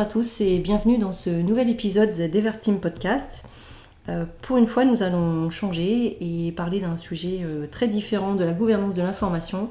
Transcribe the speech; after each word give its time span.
à 0.00 0.06
tous 0.06 0.40
et 0.40 0.60
bienvenue 0.60 0.96
dans 0.96 1.12
ce 1.12 1.28
nouvel 1.28 1.68
épisode 1.68 2.16
d'Everteam 2.16 2.80
Podcast. 2.80 3.44
Euh, 4.08 4.24
pour 4.40 4.56
une 4.56 4.66
fois, 4.66 4.86
nous 4.86 5.02
allons 5.02 5.50
changer 5.50 6.16
et 6.22 6.52
parler 6.52 6.80
d'un 6.80 6.96
sujet 6.96 7.40
euh, 7.42 7.66
très 7.70 7.86
différent 7.86 8.34
de 8.34 8.42
la 8.42 8.54
gouvernance 8.54 8.94
de 8.94 9.02
l'information. 9.02 9.68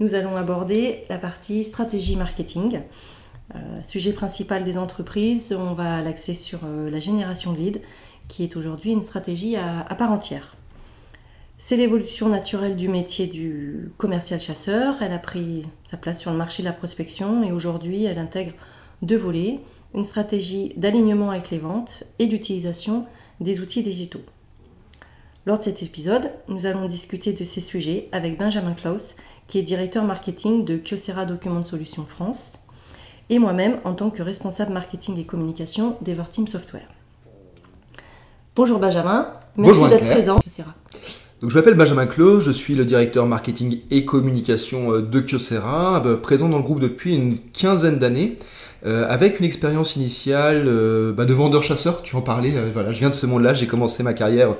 Nous 0.00 0.16
allons 0.16 0.36
aborder 0.36 1.04
la 1.08 1.16
partie 1.16 1.62
stratégie 1.62 2.16
marketing. 2.16 2.80
Euh, 3.54 3.58
sujet 3.84 4.12
principal 4.12 4.64
des 4.64 4.78
entreprises, 4.78 5.56
on 5.56 5.74
va 5.74 6.02
l'axer 6.02 6.34
sur 6.34 6.58
la 6.66 6.98
génération 6.98 7.52
de 7.52 7.58
leads, 7.58 7.80
qui 8.26 8.42
est 8.42 8.56
aujourd'hui 8.56 8.90
une 8.90 9.04
stratégie 9.04 9.54
à, 9.54 9.86
à 9.88 9.94
part 9.94 10.10
entière. 10.10 10.56
C'est 11.56 11.76
l'évolution 11.76 12.28
naturelle 12.28 12.74
du 12.74 12.88
métier 12.88 13.28
du 13.28 13.92
commercial 13.96 14.40
chasseur. 14.40 14.96
Elle 15.02 15.12
a 15.12 15.18
pris 15.20 15.62
sa 15.88 15.96
place 15.96 16.18
sur 16.18 16.32
le 16.32 16.36
marché 16.36 16.64
de 16.64 16.68
la 16.68 16.74
prospection 16.74 17.44
et 17.44 17.52
aujourd'hui 17.52 18.06
elle 18.06 18.18
intègre 18.18 18.54
deux 19.02 19.16
volets, 19.16 19.60
une 19.94 20.04
stratégie 20.04 20.72
d'alignement 20.76 21.30
avec 21.30 21.50
les 21.50 21.58
ventes 21.58 22.04
et 22.18 22.26
d'utilisation 22.26 23.06
des 23.40 23.60
outils 23.60 23.82
digitaux. 23.82 24.22
Lors 25.46 25.58
de 25.58 25.64
cet 25.64 25.82
épisode, 25.82 26.30
nous 26.48 26.66
allons 26.66 26.86
discuter 26.86 27.32
de 27.32 27.44
ces 27.44 27.60
sujets 27.60 28.08
avec 28.12 28.38
Benjamin 28.38 28.74
Klaus, 28.74 29.16
qui 29.46 29.58
est 29.58 29.62
directeur 29.62 30.04
marketing 30.04 30.64
de 30.64 30.76
Kyocera 30.76 31.24
Document 31.24 31.62
Solutions 31.62 32.04
France, 32.04 32.58
et 33.30 33.38
moi-même 33.38 33.78
en 33.84 33.94
tant 33.94 34.10
que 34.10 34.22
responsable 34.22 34.72
marketing 34.72 35.18
et 35.18 35.24
communication 35.24 35.96
d'Everteam 36.02 36.46
Software. 36.46 36.88
Bonjour 38.56 38.78
Benjamin, 38.78 39.32
merci 39.56 39.88
d'être 39.88 40.08
présent. 40.10 40.38
Donc, 41.40 41.50
je 41.50 41.56
m'appelle 41.56 41.74
Benjamin 41.74 42.06
Klaus, 42.06 42.42
je 42.42 42.50
suis 42.50 42.74
le 42.74 42.84
directeur 42.84 43.24
marketing 43.24 43.80
et 43.92 44.04
communication 44.04 44.92
euh, 44.92 45.02
de 45.02 45.20
Kyocera, 45.20 46.02
euh, 46.04 46.16
présent 46.16 46.48
dans 46.48 46.56
le 46.56 46.64
groupe 46.64 46.80
depuis 46.80 47.14
une 47.14 47.38
quinzaine 47.38 47.98
d'années. 47.98 48.36
Euh, 48.86 49.06
avec 49.08 49.40
une 49.40 49.46
expérience 49.46 49.96
initiale 49.96 50.66
euh, 50.68 51.12
bah, 51.12 51.24
de 51.24 51.34
vendeur-chasseur, 51.34 52.02
tu 52.02 52.14
en 52.14 52.22
parlais, 52.22 52.52
euh, 52.54 52.70
voilà, 52.72 52.92
je 52.92 53.00
viens 53.00 53.08
de 53.08 53.14
ce 53.14 53.26
monde-là, 53.26 53.52
j'ai 53.52 53.66
commencé 53.66 54.04
ma 54.04 54.12
carrière 54.12 54.54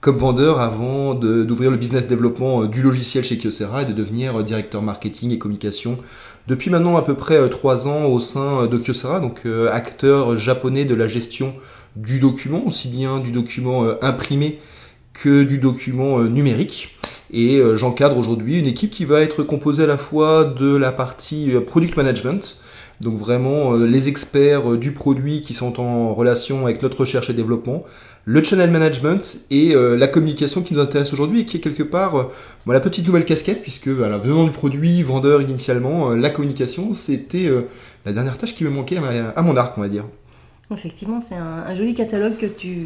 comme 0.00 0.16
vendeur 0.16 0.60
avant 0.60 1.14
d'ouvrir 1.14 1.70
le 1.70 1.76
business 1.76 2.06
développement 2.06 2.64
du 2.64 2.80
logiciel 2.80 3.22
chez 3.22 3.36
Kyocera 3.36 3.82
et 3.82 3.84
de 3.84 3.92
devenir 3.92 4.42
directeur 4.42 4.80
marketing 4.80 5.30
et 5.30 5.38
communication 5.38 5.98
depuis 6.48 6.70
maintenant 6.70 6.96
à 6.96 7.02
peu 7.02 7.12
près 7.12 7.50
trois 7.50 7.86
ans 7.86 8.06
au 8.06 8.18
sein 8.18 8.66
de 8.66 8.78
Kyocera, 8.78 9.20
donc 9.20 9.42
acteur 9.70 10.38
japonais 10.38 10.86
de 10.86 10.94
la 10.94 11.06
gestion 11.06 11.52
du 11.96 12.18
document, 12.18 12.62
aussi 12.66 12.88
bien 12.88 13.18
du 13.18 13.30
document 13.30 13.84
imprimé 14.00 14.58
que 15.12 15.42
du 15.42 15.58
document 15.58 16.20
numérique. 16.20 16.96
Et 17.30 17.60
j'encadre 17.76 18.16
aujourd'hui 18.16 18.58
une 18.58 18.66
équipe 18.66 18.90
qui 18.90 19.04
va 19.04 19.20
être 19.20 19.42
composée 19.42 19.82
à 19.82 19.86
la 19.86 19.98
fois 19.98 20.44
de 20.44 20.76
la 20.76 20.92
partie 20.92 21.50
product 21.66 21.98
management, 21.98 22.62
donc 23.00 23.14
vraiment 23.14 23.72
euh, 23.72 23.86
les 23.86 24.08
experts 24.08 24.72
euh, 24.72 24.78
du 24.78 24.92
produit 24.92 25.40
qui 25.40 25.54
sont 25.54 25.80
en 25.80 26.14
relation 26.14 26.66
avec 26.66 26.82
notre 26.82 27.00
recherche 27.00 27.30
et 27.30 27.32
développement, 27.32 27.82
le 28.26 28.42
channel 28.42 28.70
management 28.70 29.38
et 29.50 29.74
euh, 29.74 29.96
la 29.96 30.06
communication 30.06 30.60
qui 30.62 30.74
nous 30.74 30.80
intéresse 30.80 31.12
aujourd'hui 31.12 31.40
et 31.40 31.44
qui 31.46 31.56
est 31.56 31.60
quelque 31.60 31.82
part 31.82 32.28
la 32.66 32.80
petite 32.80 33.06
nouvelle 33.06 33.24
casquette 33.24 33.62
puisque 33.62 33.88
voilà, 33.88 34.18
venant 34.18 34.44
du 34.44 34.50
produit, 34.50 35.02
vendeur 35.02 35.40
initialement, 35.40 36.10
la 36.10 36.30
communication 36.30 36.92
c'était 36.92 37.50
la 38.04 38.12
dernière 38.12 38.36
tâche 38.36 38.54
qui 38.54 38.64
me 38.64 38.70
manquait 38.70 38.98
à, 39.34 39.42
mon 39.42 39.56
arc 39.56 39.76
on 39.78 39.80
va 39.80 39.88
dire. 39.88 40.04
Effectivement, 40.72 41.20
c'est 41.20 41.34
un, 41.34 41.74
joli 41.74 41.94
catalogue 41.94 42.36
que 42.36 42.46
tu, 42.46 42.84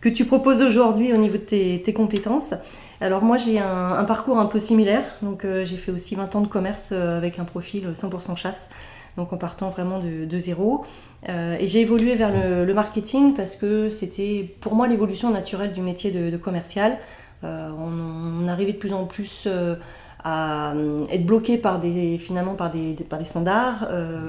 que 0.00 0.08
tu 0.08 0.26
proposes 0.26 0.62
aujourd'hui 0.62 1.12
au 1.12 1.16
niveau 1.16 1.38
de 1.38 1.78
tes, 1.78 1.92
compétences. 1.92 2.54
Alors 3.00 3.24
moi 3.24 3.36
j'ai 3.36 3.58
un, 3.58 4.04
parcours 4.04 4.38
un 4.38 4.46
peu 4.46 4.60
similaire, 4.60 5.02
donc 5.22 5.44
j'ai 5.64 5.76
fait 5.76 5.90
aussi 5.90 6.14
20 6.14 6.36
ans 6.36 6.40
de 6.42 6.46
commerce 6.46 6.92
avec 6.92 7.40
un 7.40 7.44
profil 7.44 7.88
100% 7.94 8.36
chasse 8.36 8.70
donc 9.16 9.32
en 9.32 9.36
partant 9.36 9.70
vraiment 9.70 9.98
de, 9.98 10.38
zéro. 10.38 10.84
Euh, 11.28 11.56
et 11.58 11.66
j'ai 11.66 11.80
évolué 11.80 12.14
vers 12.14 12.30
le, 12.30 12.74
marketing 12.74 13.34
parce 13.34 13.56
que 13.56 13.90
c'était 13.90 14.54
pour 14.60 14.74
moi 14.74 14.88
l'évolution 14.88 15.30
naturelle 15.30 15.72
du 15.72 15.80
métier 15.80 16.10
de, 16.10 16.36
commercial. 16.36 16.98
Euh, 17.44 17.70
on, 17.78 18.48
arrivait 18.48 18.72
de 18.72 18.78
plus 18.78 18.92
en 18.92 19.04
plus 19.04 19.44
euh, 19.46 19.76
à 20.24 20.74
être 21.10 21.26
bloqué 21.26 21.58
par 21.58 21.78
des, 21.78 22.18
finalement 22.18 22.54
par 22.54 22.70
des, 22.70 22.94
par 23.08 23.18
des 23.18 23.24
standards, 23.24 23.88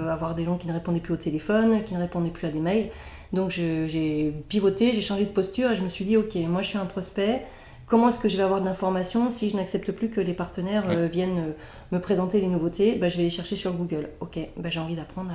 avoir 0.09 0.35
des 0.35 0.45
gens 0.45 0.57
qui 0.57 0.67
ne 0.67 0.73
répondaient 0.73 0.99
plus 0.99 1.13
au 1.13 1.17
téléphone, 1.17 1.83
qui 1.83 1.93
ne 1.93 1.99
répondaient 1.99 2.29
plus 2.29 2.47
à 2.47 2.51
des 2.51 2.59
mails. 2.59 2.89
Donc 3.33 3.49
j'ai 3.49 4.33
pivoté, 4.47 4.93
j'ai 4.93 5.01
changé 5.01 5.25
de 5.25 5.31
posture 5.31 5.71
et 5.71 5.75
je 5.75 5.81
me 5.81 5.87
suis 5.87 6.05
dit, 6.05 6.15
ok, 6.17 6.35
moi 6.47 6.61
je 6.61 6.69
suis 6.69 6.77
un 6.77 6.85
prospect, 6.85 7.43
comment 7.87 8.09
est-ce 8.09 8.19
que 8.19 8.29
je 8.29 8.37
vais 8.37 8.43
avoir 8.43 8.59
de 8.59 8.65
l'information 8.65 9.31
si 9.31 9.49
je 9.49 9.55
n'accepte 9.55 9.91
plus 9.91 10.09
que 10.09 10.21
les 10.21 10.33
partenaires 10.33 10.83
euh, 10.89 11.07
viennent 11.07 11.39
euh, 11.39 11.51
me 11.91 11.99
présenter 11.99 12.39
les 12.41 12.47
nouveautés 12.47 12.95
bah, 12.95 13.09
Je 13.09 13.17
vais 13.17 13.23
les 13.23 13.29
chercher 13.29 13.55
sur 13.55 13.73
Google. 13.73 14.09
Ok, 14.19 14.37
bah, 14.57 14.69
j'ai 14.69 14.79
envie 14.79 14.95
d'apprendre 14.95 15.31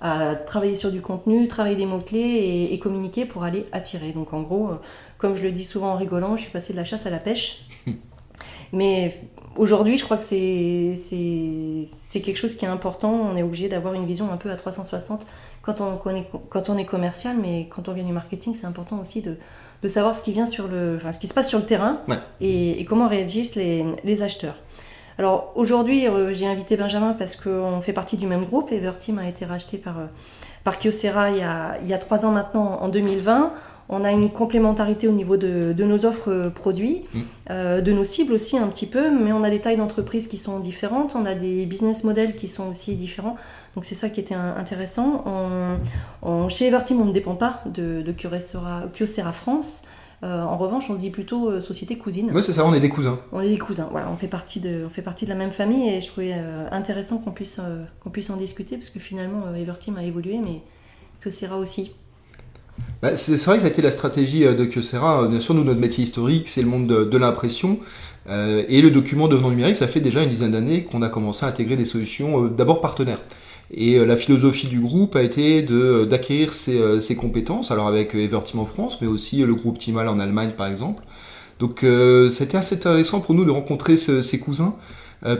à, 0.00 0.36
travailler 0.36 0.76
sur 0.76 0.92
du 0.92 1.00
contenu, 1.00 1.48
travailler 1.48 1.74
des 1.74 1.86
mots-clés 1.86 2.68
et, 2.70 2.78
communiquer 2.78 3.24
pour 3.24 3.42
aller 3.42 3.66
attirer. 3.72 4.12
Donc 4.12 4.32
en 4.32 4.42
gros, 4.42 4.68
euh, 4.68 4.76
comme 5.16 5.36
je 5.36 5.42
le 5.42 5.50
dis 5.50 5.64
souvent 5.64 5.92
en 5.92 5.96
rigolant, 5.96 6.36
je 6.36 6.42
suis 6.42 6.52
passée 6.52 6.72
de 6.72 6.78
la 6.78 6.84
chasse 6.84 7.06
à 7.06 7.10
la 7.10 7.18
pêche. 7.18 7.66
Mais 8.72 9.16
aujourd'hui, 9.56 9.96
je 9.96 10.04
crois 10.04 10.18
que 10.18 10.22
c'est 10.22 10.94
quelque 12.12 12.36
chose 12.36 12.54
qui 12.54 12.66
est 12.66 12.68
important. 12.68 13.10
On 13.10 13.34
est 13.34 13.42
obligé 13.42 13.68
d'avoir 13.68 13.94
une 13.94 14.04
vision 14.04 14.30
un 14.30 14.36
peu 14.36 14.50
à 14.50 14.56
360 14.56 15.26
quand 15.62 15.80
on, 15.80 15.98
quand 16.48 16.68
on 16.68 16.76
est 16.76 16.84
commercial, 16.84 17.36
mais 17.40 17.68
quand 17.70 17.88
on 17.88 17.92
vient 17.92 18.04
du 18.04 18.12
marketing, 18.12 18.54
c'est 18.54 18.66
important 18.66 19.00
aussi 19.00 19.22
de 19.22 19.36
de 19.82 19.88
savoir 19.88 20.16
ce 20.16 20.22
qui 20.22 20.32
vient 20.32 20.46
sur 20.46 20.68
le, 20.68 20.96
enfin, 20.96 21.12
ce 21.12 21.18
qui 21.18 21.26
se 21.26 21.34
passe 21.34 21.48
sur 21.48 21.58
le 21.58 21.66
terrain 21.66 22.00
et, 22.40 22.84
comment 22.88 23.08
réagissent 23.08 23.54
les, 23.54 23.84
les 24.04 24.22
acheteurs. 24.22 24.56
Alors 25.18 25.52
aujourd'hui, 25.56 26.06
euh, 26.06 26.32
j'ai 26.32 26.46
invité 26.46 26.76
Benjamin 26.76 27.12
parce 27.12 27.34
qu'on 27.34 27.80
fait 27.80 27.92
partie 27.92 28.16
du 28.16 28.26
même 28.26 28.44
groupe. 28.44 28.70
Everteam 28.70 29.18
a 29.18 29.28
été 29.28 29.44
racheté 29.44 29.76
par, 29.76 29.98
euh, 29.98 30.06
par 30.62 30.78
Kyocera 30.78 31.30
il 31.30 31.38
y, 31.38 31.42
a, 31.42 31.76
il 31.82 31.88
y 31.88 31.94
a 31.94 31.98
trois 31.98 32.24
ans 32.24 32.30
maintenant, 32.30 32.78
en 32.80 32.88
2020. 32.88 33.52
On 33.90 34.04
a 34.04 34.12
une 34.12 34.30
complémentarité 34.30 35.08
au 35.08 35.12
niveau 35.12 35.36
de, 35.36 35.74
nos 35.78 36.04
offres 36.04 36.30
euh, 36.30 36.50
produits, 36.50 37.02
mm. 37.14 37.20
euh, 37.50 37.80
de 37.80 37.92
nos 37.92 38.04
cibles 38.04 38.34
aussi 38.34 38.58
un 38.58 38.66
petit 38.68 38.86
peu, 38.86 39.10
mais 39.10 39.32
on 39.32 39.42
a 39.42 39.50
des 39.50 39.60
tailles 39.60 39.78
d'entreprise 39.78 40.26
qui 40.26 40.36
sont 40.36 40.58
différentes, 40.58 41.14
on 41.14 41.24
a 41.24 41.34
des 41.34 41.64
business 41.64 42.04
models 42.04 42.36
qui 42.36 42.48
sont 42.48 42.68
aussi 42.68 42.96
différents. 42.96 43.36
Donc 43.74 43.84
c'est 43.84 43.94
ça 43.94 44.10
qui 44.10 44.20
était 44.20 44.34
intéressant. 44.34 45.24
chez 46.48 46.66
Everteam, 46.66 47.00
on 47.00 47.06
ne 47.06 47.12
dépend 47.12 47.34
pas 47.34 47.62
de, 47.66 48.02
de 48.02 48.12
Kyocera, 48.12 49.32
France. 49.32 49.82
Euh, 50.24 50.42
en 50.42 50.58
revanche, 50.58 50.90
on 50.90 50.96
se 50.96 51.00
dit 51.00 51.10
plutôt 51.10 51.60
société 51.60 51.96
cousine. 51.96 52.32
Oui, 52.34 52.42
c'est 52.42 52.52
ça, 52.52 52.66
on 52.66 52.74
est 52.74 52.80
des 52.80 52.88
cousins. 52.88 53.20
On 53.32 53.40
est 53.40 53.48
des 53.48 53.58
cousins, 53.58 53.88
voilà, 53.92 54.10
on 54.10 54.16
fait 54.16 54.26
partie 54.26 54.58
de, 54.58 54.82
on 54.84 54.90
fait 54.90 55.02
partie 55.02 55.24
de 55.24 55.30
la 55.30 55.36
même 55.36 55.52
famille 55.52 55.88
et 55.88 56.00
je 56.00 56.08
trouvais 56.08 56.34
intéressant 56.72 57.18
qu'on 57.18 57.30
puisse, 57.30 57.60
qu'on 58.00 58.10
puisse 58.10 58.28
en 58.30 58.36
discuter 58.36 58.76
parce 58.76 58.90
que 58.90 58.98
finalement, 58.98 59.54
Everteam 59.54 59.96
a 59.96 60.02
évolué, 60.02 60.38
mais 60.38 60.60
Kyocera 61.22 61.56
aussi. 61.56 61.92
Bah, 63.00 63.14
c'est 63.14 63.36
vrai 63.44 63.56
que 63.56 63.60
ça 63.62 63.68
a 63.68 63.70
été 63.70 63.80
la 63.80 63.92
stratégie 63.92 64.44
euh, 64.44 64.54
de 64.54 64.64
Kyocera. 64.64 65.28
Bien 65.28 65.40
sûr, 65.40 65.54
nous, 65.54 65.62
notre 65.62 65.78
métier 65.80 66.02
historique, 66.02 66.48
c'est 66.48 66.62
le 66.62 66.68
monde 66.68 66.86
de, 66.86 67.18
l'impression. 67.18 67.78
Euh, 68.28 68.64
et 68.68 68.82
le 68.82 68.90
document 68.90 69.28
devenant 69.28 69.50
numérique, 69.50 69.76
ça 69.76 69.86
fait 69.86 70.00
déjà 70.00 70.22
une 70.22 70.28
dizaine 70.28 70.50
d'années 70.50 70.82
qu'on 70.82 71.02
a 71.02 71.08
commencé 71.08 71.46
à 71.46 71.48
intégrer 71.48 71.76
des 71.76 71.84
solutions 71.84 72.44
euh, 72.44 72.48
d'abord 72.48 72.80
partenaires. 72.80 73.20
Et 73.70 74.02
la 74.02 74.16
philosophie 74.16 74.66
du 74.66 74.80
groupe 74.80 75.14
a 75.14 75.22
été 75.22 75.60
d'acquérir 75.60 76.54
ces, 76.54 77.16
compétences, 77.20 77.70
alors 77.70 77.86
avec 77.86 78.14
Everteam 78.14 78.60
en 78.60 78.64
France, 78.64 78.96
mais 79.02 79.06
aussi 79.06 79.42
le 79.42 79.54
groupe 79.54 79.76
Timal 79.76 80.08
en 80.08 80.18
Allemagne 80.18 80.52
par 80.56 80.68
exemple. 80.68 81.04
Donc 81.58 81.84
c'était 82.30 82.56
assez 82.56 82.76
intéressant 82.76 83.20
pour 83.20 83.34
nous 83.34 83.44
de 83.44 83.50
rencontrer 83.50 83.98
ces 83.98 84.38
cousins, 84.38 84.74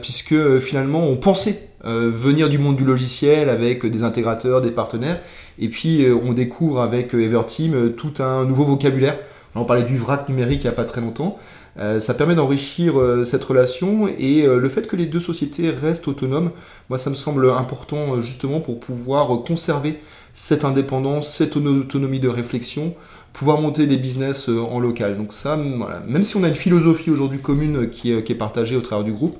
puisque 0.03 0.59
finalement 0.59 1.06
on 1.06 1.16
pensait 1.16 1.70
venir 1.82 2.50
du 2.50 2.59
monde 2.59 2.76
du 2.76 2.84
logiciel 2.84 3.49
avec 3.49 3.87
des 3.87 4.03
intégrateurs, 4.03 4.60
des 4.60 4.72
partenaires, 4.72 5.22
et 5.59 5.69
puis 5.69 6.05
euh, 6.05 6.17
on 6.23 6.33
découvre 6.33 6.81
avec 6.81 7.15
euh, 7.15 7.23
Everteam 7.23 7.75
euh, 7.75 7.89
tout 7.91 8.23
un 8.23 8.45
nouveau 8.45 8.65
vocabulaire. 8.65 9.19
On 9.55 9.65
parlait 9.65 9.85
du 9.85 9.97
vrac 9.97 10.29
numérique 10.29 10.61
il 10.63 10.67
n'y 10.67 10.73
a 10.73 10.73
pas 10.73 10.85
très 10.85 11.01
longtemps. 11.01 11.37
ça 11.77 12.15
permet 12.15 12.37
d'enrichir 12.37 12.94
cette 13.25 13.43
relation 13.43 14.06
et 14.06 14.47
le 14.47 14.69
fait 14.69 14.87
que 14.87 14.94
les 14.94 15.06
deux 15.06 15.19
sociétés 15.21 15.71
restent 15.71 16.06
autonomes, 16.06 16.50
moi 16.88 16.97
ça 16.97 17.11
me 17.11 17.17
semble 17.17 17.50
important 17.50 18.21
justement 18.21 18.61
pour 18.61 18.79
pouvoir 18.79 19.27
conserver 19.43 19.99
cette 20.32 20.65
indépendance, 20.65 21.32
cette 21.32 21.56
autonomie 21.56 22.21
de 22.21 22.29
réflexion, 22.29 22.94
pouvoir 23.32 23.61
monter 23.61 23.88
des 23.88 23.97
business 23.97 24.49
en 24.49 24.79
local. 24.79 25.17
Donc 25.17 25.32
ça, 25.32 25.56
même 25.56 26.25
si 26.25 26.37
on 26.37 26.44
a 26.44 26.49
une 26.49 26.55
philosophie 26.55 27.11
aujourd'hui 27.11 27.41
commune 27.41 27.88
qui 27.91 28.12
est, 28.12 28.35
partagée 28.35 28.77
au 28.77 28.82
travers 28.82 29.05
du 29.05 29.12
groupe, 29.12 29.38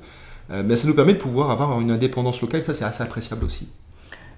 ben, 0.49 0.77
ça 0.77 0.89
nous 0.89 0.95
permet 0.95 1.13
de 1.13 1.19
pouvoir 1.19 1.51
avoir 1.53 1.79
une 1.81 1.93
indépendance 1.93 2.41
locale, 2.41 2.63
ça 2.65 2.75
c'est 2.75 2.85
assez 2.85 3.05
appréciable 3.05 3.45
aussi. 3.45 3.69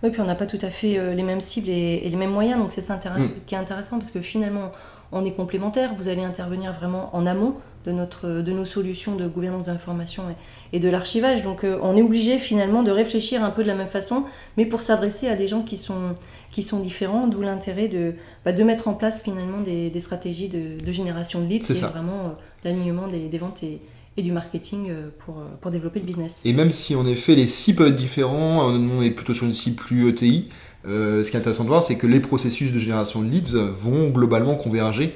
Oui, 0.02 0.10
puis 0.10 0.20
on 0.20 0.24
n'a 0.24 0.34
pas 0.34 0.46
tout 0.46 0.58
à 0.62 0.70
fait 0.70 0.98
euh, 0.98 1.14
les 1.14 1.22
mêmes 1.22 1.40
cibles 1.40 1.68
et, 1.68 2.08
les 2.08 2.16
mêmes 2.16 2.30
moyens, 2.30 2.58
donc 2.58 2.72
c'est 2.72 2.80
ça 2.80 2.96
mm. 2.96 3.22
qui 3.46 3.54
est 3.54 3.58
intéressant 3.58 3.98
parce 3.98 4.10
que 4.10 4.20
finalement 4.20 4.72
on 5.12 5.24
est 5.24 5.32
complémentaires. 5.32 5.94
Vous 5.94 6.08
allez 6.08 6.22
intervenir 6.22 6.72
vraiment 6.72 7.14
en 7.14 7.26
amont 7.26 7.54
de, 7.86 7.92
notre, 7.92 8.42
de 8.42 8.52
nos 8.52 8.64
solutions 8.64 9.16
de 9.16 9.26
gouvernance 9.26 9.66
de 9.66 9.72
l'information 9.72 10.24
et, 10.72 10.78
de 10.78 10.88
l'archivage. 10.88 11.42
Donc 11.42 11.64
euh, 11.64 11.78
on 11.82 11.96
est 11.96 12.02
obligé 12.02 12.38
finalement 12.38 12.82
de 12.82 12.90
réfléchir 12.90 13.42
un 13.42 13.50
peu 13.50 13.62
de 13.62 13.68
la 13.68 13.74
même 13.74 13.88
façon, 13.88 14.24
mais 14.56 14.66
pour 14.66 14.80
s'adresser 14.80 15.28
à 15.28 15.36
des 15.36 15.48
gens 15.48 15.62
qui 15.62 15.76
sont, 15.76 16.14
qui 16.50 16.62
sont 16.62 16.80
différents, 16.80 17.26
d'où 17.26 17.40
l'intérêt 17.40 17.88
de, 17.88 18.14
bah, 18.44 18.52
de 18.52 18.62
mettre 18.62 18.88
en 18.88 18.94
place 18.94 19.22
finalement 19.22 19.60
des, 19.60 20.00
stratégies 20.00 20.48
de, 20.48 20.92
génération 20.92 21.40
de 21.40 21.46
leads, 21.46 21.66
c'est 21.66 21.80
vraiment 21.80 22.24
euh, 22.24 22.28
l'alignement 22.64 23.06
des, 23.06 23.38
ventes 23.38 23.62
et, 23.62 23.80
et 24.20 24.22
du 24.22 24.32
marketing 24.32 24.90
pour, 25.18 25.42
pour 25.60 25.70
développer 25.70 26.00
le 26.00 26.06
business. 26.06 26.42
Et 26.44 26.52
même 26.52 26.70
si 26.70 26.94
en 26.94 27.06
effet 27.06 27.34
les 27.34 27.46
cibles 27.46 27.78
peuvent 27.78 27.88
être 27.88 27.96
différents, 27.96 28.66
on 28.66 29.02
est 29.02 29.10
plutôt 29.10 29.34
sur 29.34 29.46
une 29.46 29.52
cible 29.52 29.76
plus 29.76 30.08
ETI, 30.08 30.48
ce 30.84 31.28
qui 31.28 31.36
est 31.36 31.40
intéressant 31.40 31.64
de 31.64 31.68
voir, 31.68 31.82
c'est 31.82 31.96
que 31.96 32.06
les 32.06 32.20
processus 32.20 32.72
de 32.72 32.78
génération 32.78 33.22
de 33.22 33.28
leads 33.28 33.56
vont 33.56 34.10
globalement 34.10 34.54
converger 34.54 35.14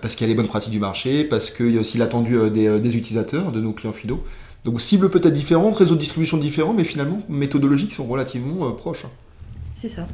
parce 0.00 0.16
qu'il 0.16 0.26
y 0.26 0.30
a 0.30 0.32
les 0.32 0.34
bonnes 0.34 0.48
pratiques 0.48 0.72
du 0.72 0.78
marché, 0.78 1.24
parce 1.24 1.50
qu'il 1.50 1.74
y 1.74 1.78
a 1.78 1.80
aussi 1.80 1.98
l'attendu 1.98 2.50
des, 2.50 2.80
des, 2.80 2.96
utilisateurs, 2.96 3.52
de 3.52 3.60
nos 3.60 3.72
clients 3.72 3.92
finaux. 3.92 4.24
Donc 4.64 4.80
cibles 4.80 5.10
peut-être 5.10 5.34
différentes, 5.34 5.76
réseaux 5.76 5.94
de 5.94 6.00
distribution 6.00 6.38
différents, 6.38 6.72
mais 6.72 6.84
finalement 6.84 7.18
méthodologiques 7.28 7.92
sont 7.92 8.06
relativement 8.06 8.72
proches. 8.72 9.06
C'est 9.76 9.90
ça. 9.90 10.06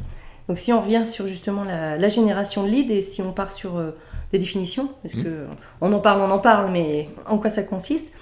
Donc 0.49 0.59
si 0.59 0.73
on 0.73 0.81
revient 0.83 1.07
sur 1.07 1.29
justement 1.29 1.63
la, 1.63 2.09
génération 2.09 2.65
de 2.65 2.71
leads 2.71 2.93
et 2.93 3.03
si 3.03 3.23
on 3.23 3.33
part 3.33 3.53
sur 3.53 3.77
euh, 3.77 3.93
des 4.33 4.39
définitions, 4.41 4.89
parce 5.03 5.15
mmh. 5.15 5.23
que 5.23 5.47
on 5.81 5.93
en 5.93 6.01
parle, 6.01 6.21
on 6.23 6.31
en 6.33 6.41
parle, 6.41 6.73
mais 6.73 7.09
en 7.27 7.39
quoi 7.39 7.51
ça 7.51 7.63
consiste 7.63 8.13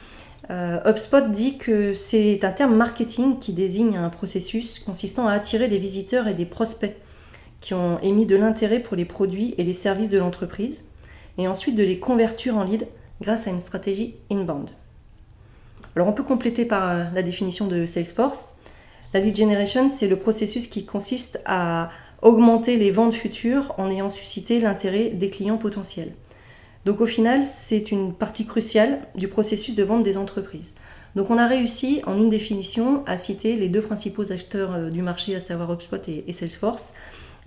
euh, 0.50 0.80
HubSpot 0.90 1.30
dit 1.30 1.58
que 1.58 1.94
c'est 1.94 2.44
un 2.44 2.52
terme 2.52 2.74
marketing 2.74 3.38
qui 3.38 3.52
désigne 3.52 3.96
un 3.96 4.08
processus 4.08 4.78
consistant 4.78 5.26
à 5.26 5.32
attirer 5.32 5.68
des 5.68 5.78
visiteurs 5.78 6.28
et 6.28 6.34
des 6.34 6.46
prospects 6.46 6.96
qui 7.60 7.74
ont 7.74 7.98
émis 8.00 8.26
de 8.26 8.36
l'intérêt 8.36 8.80
pour 8.80 8.96
les 8.96 9.04
produits 9.04 9.54
et 9.58 9.64
les 9.64 9.74
services 9.74 10.10
de 10.10 10.18
l'entreprise, 10.18 10.84
et 11.38 11.48
ensuite 11.48 11.74
de 11.74 11.82
les 11.82 11.98
convertir 11.98 12.56
en 12.56 12.64
leads 12.64 12.86
grâce 13.20 13.46
à 13.46 13.50
une 13.50 13.60
stratégie 13.60 14.14
inbound. 14.30 14.70
Alors 15.96 16.08
on 16.08 16.12
peut 16.12 16.22
compléter 16.22 16.64
par 16.64 16.88
euh, 16.88 17.04
la 17.12 17.22
définition 17.22 17.66
de 17.66 17.84
Salesforce. 17.84 18.54
La 19.12 19.20
lead 19.20 19.36
generation, 19.36 19.90
c'est 19.92 20.06
le 20.06 20.16
processus 20.16 20.68
qui 20.68 20.84
consiste 20.84 21.40
à 21.44 21.88
augmenter 22.22 22.76
les 22.76 22.90
ventes 22.90 23.14
futures 23.14 23.74
en 23.78 23.90
ayant 23.90 24.10
suscité 24.10 24.60
l'intérêt 24.60 25.10
des 25.10 25.30
clients 25.30 25.56
potentiels. 25.56 26.12
Donc 26.88 27.02
au 27.02 27.06
final, 27.06 27.44
c'est 27.44 27.92
une 27.92 28.14
partie 28.14 28.46
cruciale 28.46 29.00
du 29.14 29.28
processus 29.28 29.74
de 29.74 29.82
vente 29.82 30.02
des 30.04 30.16
entreprises. 30.16 30.74
Donc 31.16 31.28
on 31.28 31.36
a 31.36 31.46
réussi 31.46 32.00
en 32.06 32.16
une 32.16 32.30
définition 32.30 33.04
à 33.04 33.18
citer 33.18 33.56
les 33.56 33.68
deux 33.68 33.82
principaux 33.82 34.32
acteurs 34.32 34.72
euh, 34.72 34.88
du 34.88 35.02
marché, 35.02 35.36
à 35.36 35.40
savoir 35.42 35.70
HubSpot 35.70 36.00
et, 36.08 36.32
Salesforce. 36.32 36.94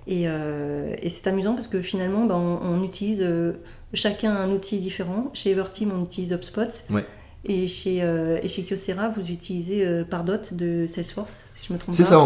Euh, 0.08 0.94
et, 1.02 1.10
c'est 1.10 1.26
amusant 1.26 1.56
parce 1.56 1.68
que 1.68 1.82
finalement, 1.82 2.26
ben, 2.26 2.36
on, 2.36 2.84
utilise 2.84 3.24
euh, 3.24 3.54
chacun 3.96 4.32
un 4.32 4.52
outil 4.52 4.78
différent. 4.78 5.32
Chez 5.34 5.50
Everteam, 5.50 5.92
on 5.92 6.04
utilise 6.04 6.34
HubSpot. 6.34 6.86
Et 7.44 7.68
chez, 7.68 7.98
et 7.98 8.48
chez 8.48 8.64
Kyocera, 8.64 9.10
vous 9.10 9.32
utilisez 9.32 10.04
Pardot 10.10 10.38
de 10.52 10.86
Salesforce. 10.86 11.52
C'est 11.92 12.04
ça, 12.04 12.20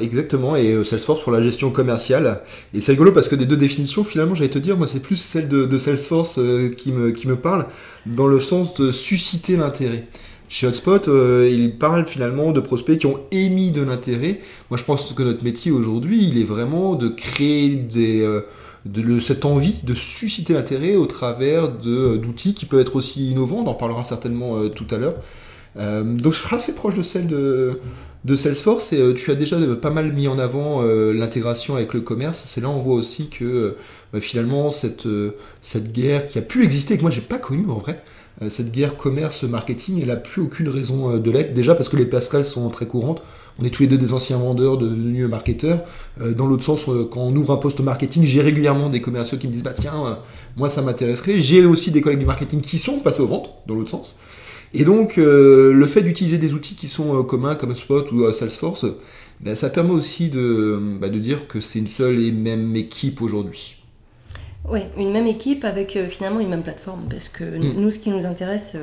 exactement, 0.00 0.56
et 0.56 0.72
euh, 0.72 0.84
Salesforce 0.84 1.22
pour 1.22 1.32
la 1.32 1.42
gestion 1.42 1.70
commerciale. 1.70 2.40
Et 2.74 2.80
c'est 2.80 2.92
rigolo 2.92 3.12
parce 3.12 3.28
que 3.28 3.34
des 3.34 3.46
deux 3.46 3.56
définitions, 3.56 4.04
finalement, 4.04 4.34
j'allais 4.34 4.50
te 4.50 4.58
dire, 4.58 4.76
moi, 4.76 4.86
c'est 4.86 5.00
plus 5.00 5.16
celle 5.16 5.48
de, 5.48 5.78
Salesforce 5.78 6.38
euh, 6.38 6.70
qui, 6.70 6.92
me, 6.92 7.10
qui 7.10 7.28
me 7.28 7.36
parle, 7.36 7.66
dans 8.06 8.26
le 8.26 8.40
sens 8.40 8.74
de 8.74 8.92
susciter 8.92 9.56
l'intérêt. 9.56 10.06
Chez 10.48 10.66
Hotspot, 10.66 11.08
euh, 11.08 11.48
il 11.52 11.76
parle 11.76 12.06
finalement 12.06 12.52
de 12.52 12.60
prospects 12.60 12.98
qui 12.98 13.06
ont 13.06 13.20
émis 13.30 13.70
de 13.70 13.82
l'intérêt. 13.82 14.40
Moi, 14.70 14.78
je 14.78 14.84
pense 14.84 15.12
que 15.12 15.22
notre 15.22 15.44
métier 15.44 15.70
aujourd'hui, 15.70 16.26
il 16.26 16.40
est 16.40 16.44
vraiment 16.44 16.94
de 16.94 17.08
créer 17.08 17.76
des, 17.76 18.26
de, 18.84 19.18
cette 19.20 19.44
envie 19.44 19.76
de 19.82 19.94
susciter 19.94 20.54
l'intérêt 20.54 20.96
au 20.96 21.06
travers 21.06 21.68
d'outils 21.68 22.54
qui 22.54 22.66
peuvent 22.66 22.80
être 22.80 22.96
aussi 22.96 23.30
innovants. 23.30 23.62
On 23.64 23.66
en 23.66 23.74
parlera 23.74 24.04
certainement 24.04 24.68
tout 24.68 24.86
à 24.90 24.98
l'heure. 24.98 25.14
donc, 25.76 26.32
je 26.32 26.38
serai 26.38 26.56
assez 26.56 26.74
proche 26.74 26.94
de 26.94 27.02
celle 27.02 27.26
de, 27.26 27.80
Salesforce 28.36 28.92
et 28.92 29.00
euh, 29.00 29.14
tu 29.14 29.30
as 29.30 29.34
déjà 29.34 29.56
pas 29.80 29.90
mal 29.90 30.12
mis 30.12 30.28
en 30.28 30.38
avant 30.38 30.82
euh, 30.82 31.12
l'intégration 31.12 31.76
avec 31.76 31.94
le 31.94 32.00
commerce. 32.00 32.42
C'est 32.44 32.60
là 32.60 32.68
on 32.68 32.78
voit 32.78 32.94
aussi 32.94 33.28
que 33.28 33.44
euh, 33.44 33.76
bah, 34.12 34.20
finalement 34.20 34.70
cette, 34.70 35.08
cette 35.62 35.92
guerre 35.92 36.26
qui 36.26 36.38
a 36.38 36.42
pu 36.42 36.62
exister 36.62 36.94
et 36.94 36.96
que 36.96 37.02
moi 37.02 37.10
j'ai 37.10 37.20
pas 37.20 37.38
connu 37.38 37.64
en 37.68 37.78
vrai, 37.78 38.02
cette 38.50 38.70
guerre 38.70 38.96
commerce-marketing, 38.96 40.00
elle 40.00 40.12
a 40.12 40.16
plus 40.16 40.42
aucune 40.42 40.68
raison 40.68 41.16
de 41.16 41.30
l'être. 41.30 41.54
Déjà 41.54 41.74
parce 41.74 41.88
que 41.88 41.96
les 41.96 42.06
passerelles 42.06 42.44
sont 42.44 42.68
très 42.68 42.86
courantes. 42.86 43.20
On 43.58 43.64
est 43.64 43.70
tous 43.70 43.82
les 43.82 43.88
deux 43.88 43.98
des 43.98 44.12
anciens 44.12 44.38
vendeurs, 44.38 44.78
devenus 44.78 45.28
marketeurs. 45.28 45.80
dans 46.36 46.46
l'autre 46.46 46.62
sens, 46.62 46.84
quand 47.10 47.22
on 47.22 47.34
ouvre 47.34 47.52
un 47.52 47.56
poste 47.56 47.80
marketing, 47.80 48.22
j'ai 48.24 48.40
régulièrement 48.40 48.88
des 48.88 49.00
commerciaux 49.00 49.36
qui 49.36 49.48
me 49.48 49.52
disent 49.52 49.64
bah 49.64 49.74
tiens, 49.74 50.18
moi 50.56 50.68
ça 50.68 50.80
m'intéresserait. 50.80 51.40
J'ai 51.40 51.64
aussi 51.64 51.90
des 51.90 52.00
collègues 52.00 52.20
du 52.20 52.26
marketing 52.26 52.60
qui 52.60 52.78
sont 52.78 53.00
passés 53.00 53.20
aux 53.20 53.26
ventes, 53.26 53.50
dans 53.66 53.74
l'autre 53.74 53.90
sens. 53.90 54.16
Et 54.74 54.84
donc, 54.84 55.18
euh, 55.18 55.72
le 55.72 55.86
fait 55.86 56.02
d'utiliser 56.02 56.38
des 56.38 56.54
outils 56.54 56.74
qui 56.74 56.88
sont 56.88 57.18
euh, 57.18 57.22
communs 57.22 57.54
comme 57.54 57.74
Spot 57.74 58.10
ou 58.12 58.24
euh, 58.24 58.32
Salesforce, 58.32 58.86
ben, 59.40 59.54
ça 59.54 59.70
permet 59.70 59.92
aussi 59.92 60.28
de, 60.28 60.78
bah, 61.00 61.08
de 61.08 61.18
dire 61.18 61.48
que 61.48 61.60
c'est 61.60 61.78
une 61.78 61.86
seule 61.86 62.20
et 62.20 62.32
même 62.32 62.76
équipe 62.76 63.22
aujourd'hui. 63.22 63.76
Oui, 64.68 64.80
une 64.98 65.12
même 65.12 65.26
équipe 65.26 65.64
avec 65.64 65.98
finalement 66.10 66.40
une 66.40 66.50
même 66.50 66.62
plateforme, 66.62 67.04
parce 67.08 67.28
que 67.28 67.44
mm. 67.44 67.80
nous, 67.80 67.90
ce 67.90 67.98
qui 67.98 68.10
nous 68.10 68.26
intéresse, 68.26 68.76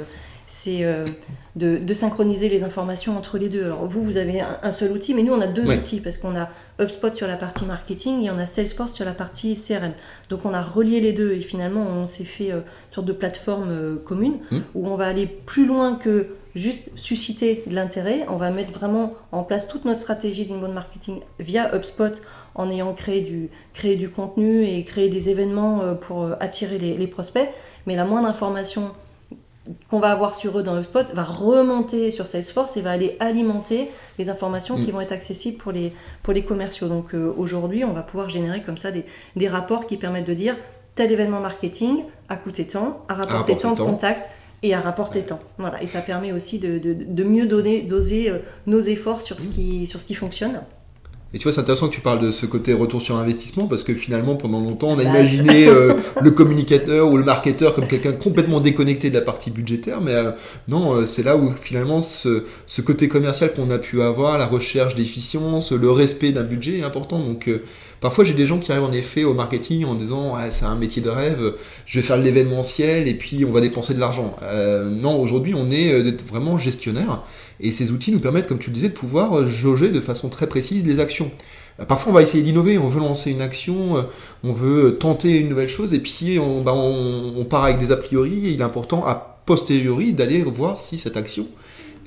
c'est 0.47 0.83
euh, 0.83 1.07
de, 1.55 1.93
synchroniser 1.93 2.49
les 2.49 2.63
informations 2.63 3.17
entre 3.17 3.37
les 3.37 3.49
deux. 3.49 3.65
Alors 3.65 3.85
vous, 3.85 4.03
vous 4.03 4.17
avez 4.17 4.41
un, 4.41 4.71
seul 4.71 4.91
outil, 4.91 5.13
mais 5.13 5.23
nous, 5.23 5.33
on 5.33 5.41
a 5.41 5.47
deux 5.47 5.65
outils 5.65 6.01
parce 6.01 6.17
qu'on 6.17 6.35
a 6.35 6.49
HubSpot 6.79 7.13
sur 7.15 7.27
la 7.27 7.35
partie 7.35 7.65
marketing 7.65 8.23
et 8.23 8.29
on 8.29 8.37
a 8.37 8.45
Salesforce 8.45 8.93
sur 8.93 9.05
la 9.05 9.13
partie 9.13 9.59
CRM. 9.59 9.93
Donc 10.29 10.45
on 10.45 10.53
a 10.53 10.61
relié 10.61 10.99
les 10.99 11.13
deux 11.13 11.33
et 11.33 11.41
finalement, 11.41 11.81
on 11.81 12.07
s'est 12.07 12.25
fait 12.25 12.51
euh, 12.51 12.57
une 12.57 12.93
sorte 12.93 13.07
de 13.07 13.13
plateforme 13.13 13.69
euh, 13.69 13.95
commune 13.95 14.37
mmh. 14.51 14.57
où 14.75 14.87
on 14.87 14.95
va 14.95 15.07
aller 15.07 15.25
plus 15.25 15.65
loin 15.65 15.95
que 15.95 16.27
juste 16.53 16.89
susciter 16.95 17.63
de 17.65 17.73
l'intérêt. 17.73 18.25
On 18.29 18.37
va 18.37 18.51
mettre 18.51 18.71
vraiment 18.71 19.13
en 19.31 19.43
place 19.43 19.67
toute 19.67 19.83
notre 19.83 19.99
stratégie 19.99 20.45
d'inbound 20.45 20.73
marketing 20.73 21.19
via 21.39 21.75
HubSpot 21.75 22.21
en 22.53 22.69
ayant 22.69 22.93
créé 22.93 23.21
du, 23.21 23.49
créé 23.73 23.95
du 23.95 24.09
contenu 24.09 24.65
et 24.65 24.83
créé 24.83 25.09
des 25.09 25.29
événements 25.29 25.81
pour 25.95 26.29
attirer 26.39 26.77
les, 26.77 26.95
les 26.95 27.07
prospects. 27.07 27.49
Mais 27.87 27.97
la 27.97 28.05
moindre 28.05 28.29
information 28.29 28.93
qu'on 29.89 29.99
va 29.99 30.11
avoir 30.11 30.35
sur 30.35 30.59
eux 30.59 30.63
dans 30.63 30.75
le 30.75 30.83
spot 30.83 31.13
va 31.13 31.23
remonter 31.23 32.11
sur 32.11 32.27
Salesforce 32.27 32.77
et 32.77 32.81
va 32.81 32.91
aller 32.91 33.17
alimenter 33.19 33.89
les 34.19 34.29
informations 34.29 34.75
qui 34.75 34.89
mm. 34.89 34.91
vont 34.91 35.01
être 35.01 35.11
accessibles 35.11 35.57
pour 35.57 35.71
les, 35.71 35.93
pour 36.23 36.33
les 36.33 36.43
commerciaux. 36.43 36.87
Donc 36.87 37.13
euh, 37.13 37.33
aujourd'hui, 37.37 37.83
on 37.83 37.93
va 37.93 38.03
pouvoir 38.03 38.29
générer 38.29 38.61
comme 38.61 38.77
ça 38.77 38.91
des, 38.91 39.05
des, 39.35 39.47
rapports 39.47 39.87
qui 39.87 39.97
permettent 39.97 40.27
de 40.27 40.33
dire 40.33 40.55
tel 40.93 41.11
événement 41.11 41.39
marketing 41.39 42.03
a 42.29 42.35
coûté 42.35 42.65
tant, 42.65 43.03
a 43.09 43.15
rapporté 43.15 43.57
tant 43.57 43.73
de 43.73 43.79
contacts 43.79 44.29
et 44.63 44.73
a 44.73 44.81
rapporté 44.81 45.23
tant. 45.23 45.39
Voilà. 45.57 45.81
Et 45.81 45.87
ça 45.87 46.01
permet 46.01 46.31
aussi 46.31 46.59
de, 46.59 46.77
de, 46.77 46.93
de 46.93 47.23
mieux 47.23 47.45
donner, 47.45 47.81
doser 47.81 48.29
euh, 48.29 48.39
nos 48.67 48.79
efforts 48.79 49.21
sur 49.21 49.39
ce, 49.39 49.47
mm. 49.47 49.51
qui, 49.51 49.87
sur 49.87 49.99
ce 49.99 50.05
qui 50.05 50.13
fonctionne. 50.13 50.61
Et 51.35 51.37
tu 51.37 51.43
vois, 51.43 51.51
c'est 51.51 51.59
intéressant 51.59 51.89
que 51.89 51.93
tu 51.93 51.99
parles 51.99 52.21
de 52.21 52.31
ce 52.31 52.45
côté 52.45 52.71
retour 52.71 53.01
sur 53.01 53.17
investissement 53.17 53.67
parce 53.67 53.83
que 53.83 53.93
finalement, 53.93 54.37
pendant 54.37 54.61
longtemps, 54.61 54.91
on 54.91 54.99
a 54.99 55.03
imaginé 55.03 55.67
euh, 55.67 55.95
le 56.21 56.31
communicateur 56.31 57.11
ou 57.11 57.17
le 57.17 57.25
marketeur 57.25 57.75
comme 57.75 57.87
quelqu'un 57.87 58.13
complètement 58.13 58.61
déconnecté 58.61 59.09
de 59.09 59.15
la 59.15 59.21
partie 59.21 59.51
budgétaire. 59.51 59.99
Mais 59.99 60.13
euh, 60.13 60.31
non, 60.69 60.93
euh, 60.93 61.05
c'est 61.05 61.23
là 61.23 61.35
où 61.35 61.51
finalement 61.61 62.01
ce, 62.01 62.45
ce 62.67 62.81
côté 62.81 63.09
commercial 63.09 63.53
qu'on 63.53 63.69
a 63.69 63.79
pu 63.79 64.01
avoir, 64.01 64.37
la 64.37 64.45
recherche 64.45 64.95
d'efficience, 64.95 65.73
le 65.73 65.91
respect 65.91 66.31
d'un 66.31 66.43
budget 66.43 66.79
est 66.79 66.83
important. 66.83 67.19
Donc 67.19 67.49
Parfois, 68.01 68.23
j'ai 68.23 68.33
des 68.33 68.45
gens 68.45 68.59
qui 68.59 68.71
arrivent 68.71 68.83
en 68.83 68.91
effet 68.91 69.23
au 69.23 69.33
marketing 69.33 69.85
en 69.85 69.95
disant 69.95 70.37
c'est 70.49 70.65
un 70.65 70.75
métier 70.75 71.01
de 71.01 71.09
rêve, 71.09 71.53
je 71.85 71.99
vais 71.99 72.05
faire 72.05 72.19
de 72.19 72.23
l'événementiel 72.23 73.07
et 73.07 73.13
puis 73.13 73.45
on 73.45 73.51
va 73.51 73.61
dépenser 73.61 73.93
de 73.93 73.99
l'argent. 73.99 74.35
non, 74.85 75.19
aujourd'hui, 75.19 75.55
on 75.55 75.71
est 75.71 76.21
vraiment 76.29 76.57
gestionnaire 76.57 77.23
et 77.59 77.71
ces 77.71 77.91
outils 77.91 78.11
nous 78.11 78.19
permettent, 78.19 78.47
comme 78.47 78.59
tu 78.59 78.69
le 78.69 78.75
disais, 78.75 78.89
de 78.89 78.93
pouvoir 78.93 79.37
euh, 79.37 79.47
jauger 79.47 79.89
de 79.89 79.99
façon 79.99 80.29
très 80.29 80.47
précise 80.47 80.85
les 80.85 80.99
actions. 80.99 81.31
Euh, 81.79 81.85
parfois, 81.85 82.11
on 82.11 82.15
va 82.15 82.21
essayer 82.21 82.43
d'innover, 82.43 82.77
on 82.77 82.87
veut 82.87 82.99
lancer 82.99 83.31
une 83.31 83.41
action, 83.41 83.97
euh, 83.97 84.01
on 84.43 84.51
veut 84.51 84.97
tenter 84.99 85.37
une 85.37 85.49
nouvelle 85.49 85.69
chose, 85.69 85.93
et 85.93 85.99
puis 85.99 86.37
bah, 86.37 86.73
on, 86.73 87.33
on, 87.37 87.45
part 87.45 87.63
avec 87.63 87.79
des 87.79 87.91
a 87.91 87.97
priori, 87.97 88.41
il 88.43 88.59
est 88.59 88.63
important 88.63 89.05
à 89.05 89.41
posteriori 89.45 90.13
d'aller 90.13 90.41
voir 90.41 90.79
si 90.79 90.97
cette 90.97 91.17
action, 91.17 91.47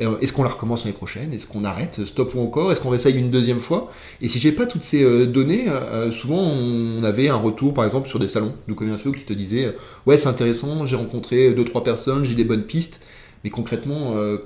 est-ce 0.00 0.33
qu'on 0.33 0.45
la 0.45 0.50
recommence 0.50 0.85
l'année 0.85 0.97
prochaine, 0.97 1.33
est-ce 1.33 1.47
qu'on 1.47 1.64
arrête, 1.64 2.05
stop 2.07 2.33
ou 2.37 2.40
encore, 2.40 2.71
est-ce 2.71 2.81
qu'on 2.81 2.95
essaye 2.95 3.17
une 3.17 3.31
deuxième 3.31 3.59
fois? 3.59 3.90
Et 4.21 4.28
si 4.28 4.38
j'ai 4.38 4.52
pas 4.52 4.67
toutes 4.67 4.85
ces 4.85 5.26
données, 5.26 5.67
souvent 6.12 6.40
on 6.40 7.02
avait 7.02 7.28
un 7.28 7.37
retour, 7.37 7.75
par 7.75 7.85
exemple, 7.85 8.09
sur 8.09 8.21
des 8.21 8.28
salons. 8.28 8.55
De 8.69 8.75
commerciaux 8.75 9.11
qui 9.11 9.25
te 9.25 9.33
disaient, 9.33 9.75
ouais 10.07 10.19
c'est 10.19 10.28
intéressant, 10.28 10.87
j'ai 10.87 10.95
rencontré 10.95 11.52
deux 11.52 11.64
trois 11.64 11.83
personnes, 11.83 12.25
j'ai 12.25 12.37
des 12.37 12.45
bonnes 12.45 12.62
pistes, 12.62 13.00
mais 13.43 13.50
concrètement 13.50 14.14
bah, 14.14 14.38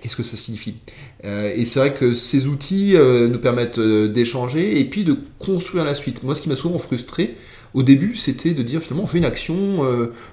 qu'est-ce 0.00 0.16
que 0.16 0.22
ça 0.22 0.36
signifie? 0.36 0.76
Euh, 1.24 1.52
Et 1.54 1.64
c'est 1.64 1.78
vrai 1.78 1.94
que 1.94 2.14
ces 2.14 2.46
outils 2.46 2.96
euh, 2.96 3.28
nous 3.28 3.38
permettent 3.38 3.78
euh, 3.78 4.08
d'échanger 4.08 4.80
et 4.80 4.84
puis 4.84 5.04
de 5.04 5.16
construire 5.38 5.84
la 5.84 5.94
suite. 5.94 6.22
Moi, 6.22 6.34
ce 6.34 6.42
qui 6.42 6.48
m'a 6.48 6.56
souvent 6.56 6.78
frustré 6.78 7.36
au 7.74 7.82
début, 7.82 8.16
c'était 8.16 8.54
de 8.54 8.62
dire 8.62 8.80
finalement 8.80 9.04
on 9.04 9.06
fait 9.06 9.18
une 9.18 9.24
action, 9.24 9.82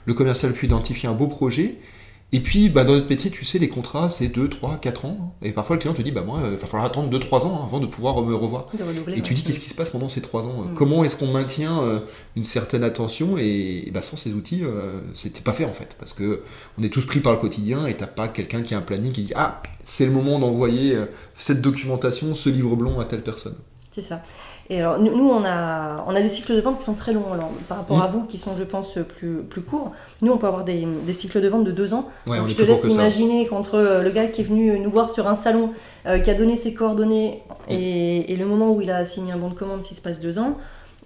le 0.05 0.13
commercial 0.13 0.53
peut 0.53 0.65
identifier 0.65 1.09
un 1.09 1.13
beau 1.13 1.27
projet, 1.27 1.75
et 2.35 2.39
puis, 2.39 2.69
bah, 2.69 2.83
dans 2.83 2.93
notre 2.93 3.07
métier, 3.07 3.29
tu 3.29 3.45
sais, 3.45 3.59
les 3.59 3.69
contrats, 3.69 4.09
c'est 4.09 4.27
2, 4.27 4.49
3, 4.49 4.79
4 4.81 5.05
ans. 5.05 5.35
Et 5.43 5.51
parfois, 5.51 5.75
le 5.75 5.79
client 5.79 5.93
te 5.93 6.01
dit, 6.01 6.09
bah, 6.09 6.23
moi, 6.23 6.41
il 6.45 6.57
va 6.57 6.65
falloir 6.65 6.83
attendre 6.83 7.07
2, 7.09 7.19
3 7.19 7.45
ans 7.45 7.63
avant 7.63 7.79
de 7.79 7.85
pouvoir 7.85 8.19
me 8.23 8.33
revoir. 8.33 8.65
et 9.15 9.21
tu 9.21 9.35
dis, 9.35 9.43
qu'est-ce 9.43 9.59
qui 9.59 9.69
se 9.69 9.75
passe 9.75 9.91
pendant 9.91 10.09
ces 10.09 10.19
3 10.19 10.47
ans 10.47 10.63
mm. 10.63 10.73
Comment 10.73 11.03
est-ce 11.03 11.15
qu'on 11.15 11.31
maintient 11.31 11.83
euh, 11.83 11.99
une 12.35 12.43
certaine 12.43 12.83
attention? 12.83 13.37
Et, 13.37 13.91
bah, 13.93 14.01
sans 14.01 14.17
ces 14.17 14.33
outils, 14.33 14.63
euh, 14.63 15.01
c'était 15.13 15.41
pas 15.41 15.53
fait, 15.53 15.65
en 15.65 15.73
fait. 15.73 15.95
Parce 15.99 16.13
que 16.13 16.41
on 16.79 16.83
est 16.83 16.89
tous 16.89 17.05
pris 17.05 17.19
par 17.19 17.33
le 17.33 17.39
quotidien 17.39 17.85
et 17.85 17.95
t'as 17.95 18.07
pas 18.07 18.27
quelqu'un 18.27 18.63
qui 18.63 18.73
a 18.73 18.79
un 18.79 18.81
planning 18.81 19.11
qui 19.11 19.25
dit, 19.25 19.33
ah, 19.35 19.61
c'est 19.83 20.07
le 20.07 20.11
moment 20.11 20.39
d'envoyer 20.39 20.95
euh, 20.95 21.05
cette 21.37 21.61
documentation, 21.61 22.33
ce 22.33 22.49
livre 22.49 22.75
blanc 22.75 22.99
à 22.99 23.05
telle 23.05 23.21
personne. 23.21 23.55
C'est 23.91 24.01
ça. 24.01 24.23
Et 24.69 24.79
alors, 24.79 24.99
nous, 24.99 25.29
on, 25.29 25.43
a, 25.45 26.03
on 26.07 26.15
a 26.15 26.21
des 26.21 26.29
cycles 26.29 26.55
de 26.55 26.61
vente 26.61 26.79
qui 26.79 26.85
sont 26.85 26.93
très 26.93 27.13
longs. 27.13 27.33
Alors, 27.33 27.51
par 27.67 27.77
rapport 27.77 28.01
à 28.01 28.07
vous, 28.07 28.23
qui 28.23 28.37
sont, 28.37 28.55
je 28.57 28.63
pense, 28.63 28.97
plus, 29.17 29.43
plus 29.43 29.61
courts, 29.61 29.91
nous, 30.21 30.31
on 30.31 30.37
peut 30.37 30.47
avoir 30.47 30.63
des, 30.63 30.87
des 31.05 31.13
cycles 31.13 31.41
de 31.41 31.47
vente 31.49 31.63
de 31.63 31.71
deux 31.71 31.93
ans. 31.93 32.07
Donc, 32.25 32.47
je 32.47 32.55
te 32.55 32.61
laisse 32.61 32.85
imaginer 32.85 33.45
qu'entre 33.47 34.01
le 34.01 34.09
gars 34.09 34.27
qui 34.27 34.41
est 34.41 34.45
venu 34.45 34.79
nous 34.79 34.89
voir 34.89 35.09
sur 35.09 35.27
un 35.27 35.35
salon, 35.35 35.71
qui 36.05 36.29
a 36.29 36.33
donné 36.33 36.57
ses 36.57 36.73
coordonnées, 36.73 37.43
et, 37.69 38.31
et, 38.31 38.35
le 38.35 38.45
moment 38.45 38.71
où 38.71 38.81
il 38.81 38.91
a 38.91 39.05
signé 39.05 39.31
un 39.31 39.37
bon 39.37 39.49
de 39.49 39.53
commande, 39.53 39.83
s'il 39.83 39.97
se 39.97 40.01
passe 40.01 40.19
deux 40.19 40.39
ans, 40.39 40.57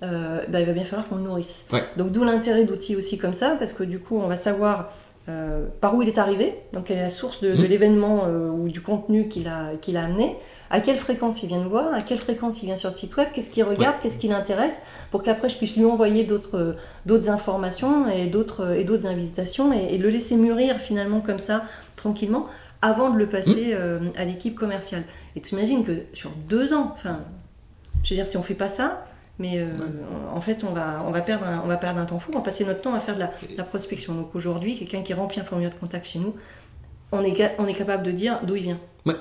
euh, 0.04 0.42
bah, 0.48 0.60
il 0.60 0.66
va 0.66 0.74
bien 0.74 0.84
falloir 0.84 1.08
qu'on 1.08 1.16
le 1.16 1.24
nourrisse. 1.24 1.66
Donc 1.98 2.12
d'où 2.12 2.24
l'intérêt 2.24 2.66
d'outils 2.66 2.96
aussi 2.96 3.18
comme 3.18 3.34
ça, 3.34 3.56
parce 3.58 3.74
que 3.74 3.84
du 3.84 4.00
coup 4.00 4.20
on 4.20 4.28
va 4.28 4.38
savoir 4.38 4.92
euh, 5.30 5.66
par 5.82 5.94
où 5.94 6.02
il 6.02 6.08
est 6.08 6.20
arrivé, 6.20 6.54
donc 6.72 6.86
quelle 6.86 7.00
est 7.00 7.02
la 7.02 7.10
source 7.10 7.42
de, 7.42 7.52
mmh. 7.52 7.66
l'événement 7.66 8.24
euh, 8.28 8.50
ou 8.50 8.70
du 8.70 8.80
contenu 8.80 9.28
qu'il 9.28 9.50
a, 9.50 9.72
a 9.72 10.02
amené, 10.02 10.38
à 10.70 10.80
quelle 10.80 10.96
fréquence 10.96 11.44
il 11.44 11.48
vient 11.48 11.60
nous 11.60 11.70
voir, 11.70 11.94
à 11.94 12.02
quelle 12.02 12.18
fréquence 12.18 12.64
il 12.64 12.68
vient 12.68 12.78
sur 12.78 12.90
le 12.90 12.96
site 12.96 13.18
web, 13.18 13.28
qu'est-ce 13.34 13.50
qu'il 13.50 13.66
regarde, 13.66 13.98
qu'est-ce 14.02 14.20
qui 14.20 14.30
l'intéresse, 14.30 14.82
pour 15.12 15.24
qu'après 15.24 15.50
je 15.50 15.58
puisse 15.58 15.76
lui 15.76 15.84
envoyer 15.84 16.24
d'autres, 16.24 16.78
informations 17.30 18.08
et 18.08 18.28
d'autres, 18.28 18.66
invitations 19.06 19.74
et, 19.74 19.98
le 19.98 20.08
laisser 20.08 20.38
mûrir 20.38 20.78
finalement 20.78 21.20
comme 21.20 21.40
ça, 21.40 21.64
tranquillement, 21.98 22.48
avant 22.82 23.10
de 23.10 23.18
le 23.18 23.28
passer 23.28 23.76
mmh. 23.76 24.18
à 24.18 24.24
l'équipe 24.24 24.56
commerciale. 24.56 25.04
Et 25.36 25.42
tu 25.42 25.56
imagines 25.56 25.84
que 25.84 26.04
sur 26.14 26.32
deux 26.48 26.74
ans, 26.74 26.94
enfin, 26.96 27.20
je 28.04 28.12
veux 28.12 28.16
dire, 28.16 28.28
si 28.28 28.38
on 28.38 28.44
fait 28.44 28.54
pas 28.54 28.70
ça, 28.70 29.07
mais 29.40 29.60
euh, 29.60 29.68
en 30.34 30.42
fait, 30.42 30.64
on 30.68 30.74
va, 30.74 31.04
on, 31.08 31.12
va 31.12 31.22
perdre 31.22 31.46
un, 31.46 31.62
on 31.64 31.68
va 31.68 31.78
perdre 31.78 32.00
un 32.00 32.06
temps 32.06 32.20
fou, 32.20 32.32
on 32.34 32.38
va 32.38 32.44
passer 32.44 32.66
notre 32.66 32.82
temps 32.82 32.94
à 32.94 33.00
faire 33.00 33.16
de 33.16 33.24
la, 33.56 33.64
prospection. 33.64 34.16
Donc 34.16 34.36
aujourd'hui, 34.36 34.78
quelqu'un 34.78 35.04
qui 35.04 35.14
remplit 35.14 35.40
un 35.40 35.44
formulaire 35.44 35.74
de 35.74 35.80
contact 35.80 36.08
chez 36.08 36.20
nous, 36.20 36.34
on 37.12 37.24
est, 37.24 37.56
on 37.60 37.68
est 37.68 37.74
capable 37.74 38.04
de 38.04 38.12
dire 38.12 38.40
d'où 38.46 38.56
il 38.56 38.64
vient. 38.64 38.80
Ouais. 39.06 39.16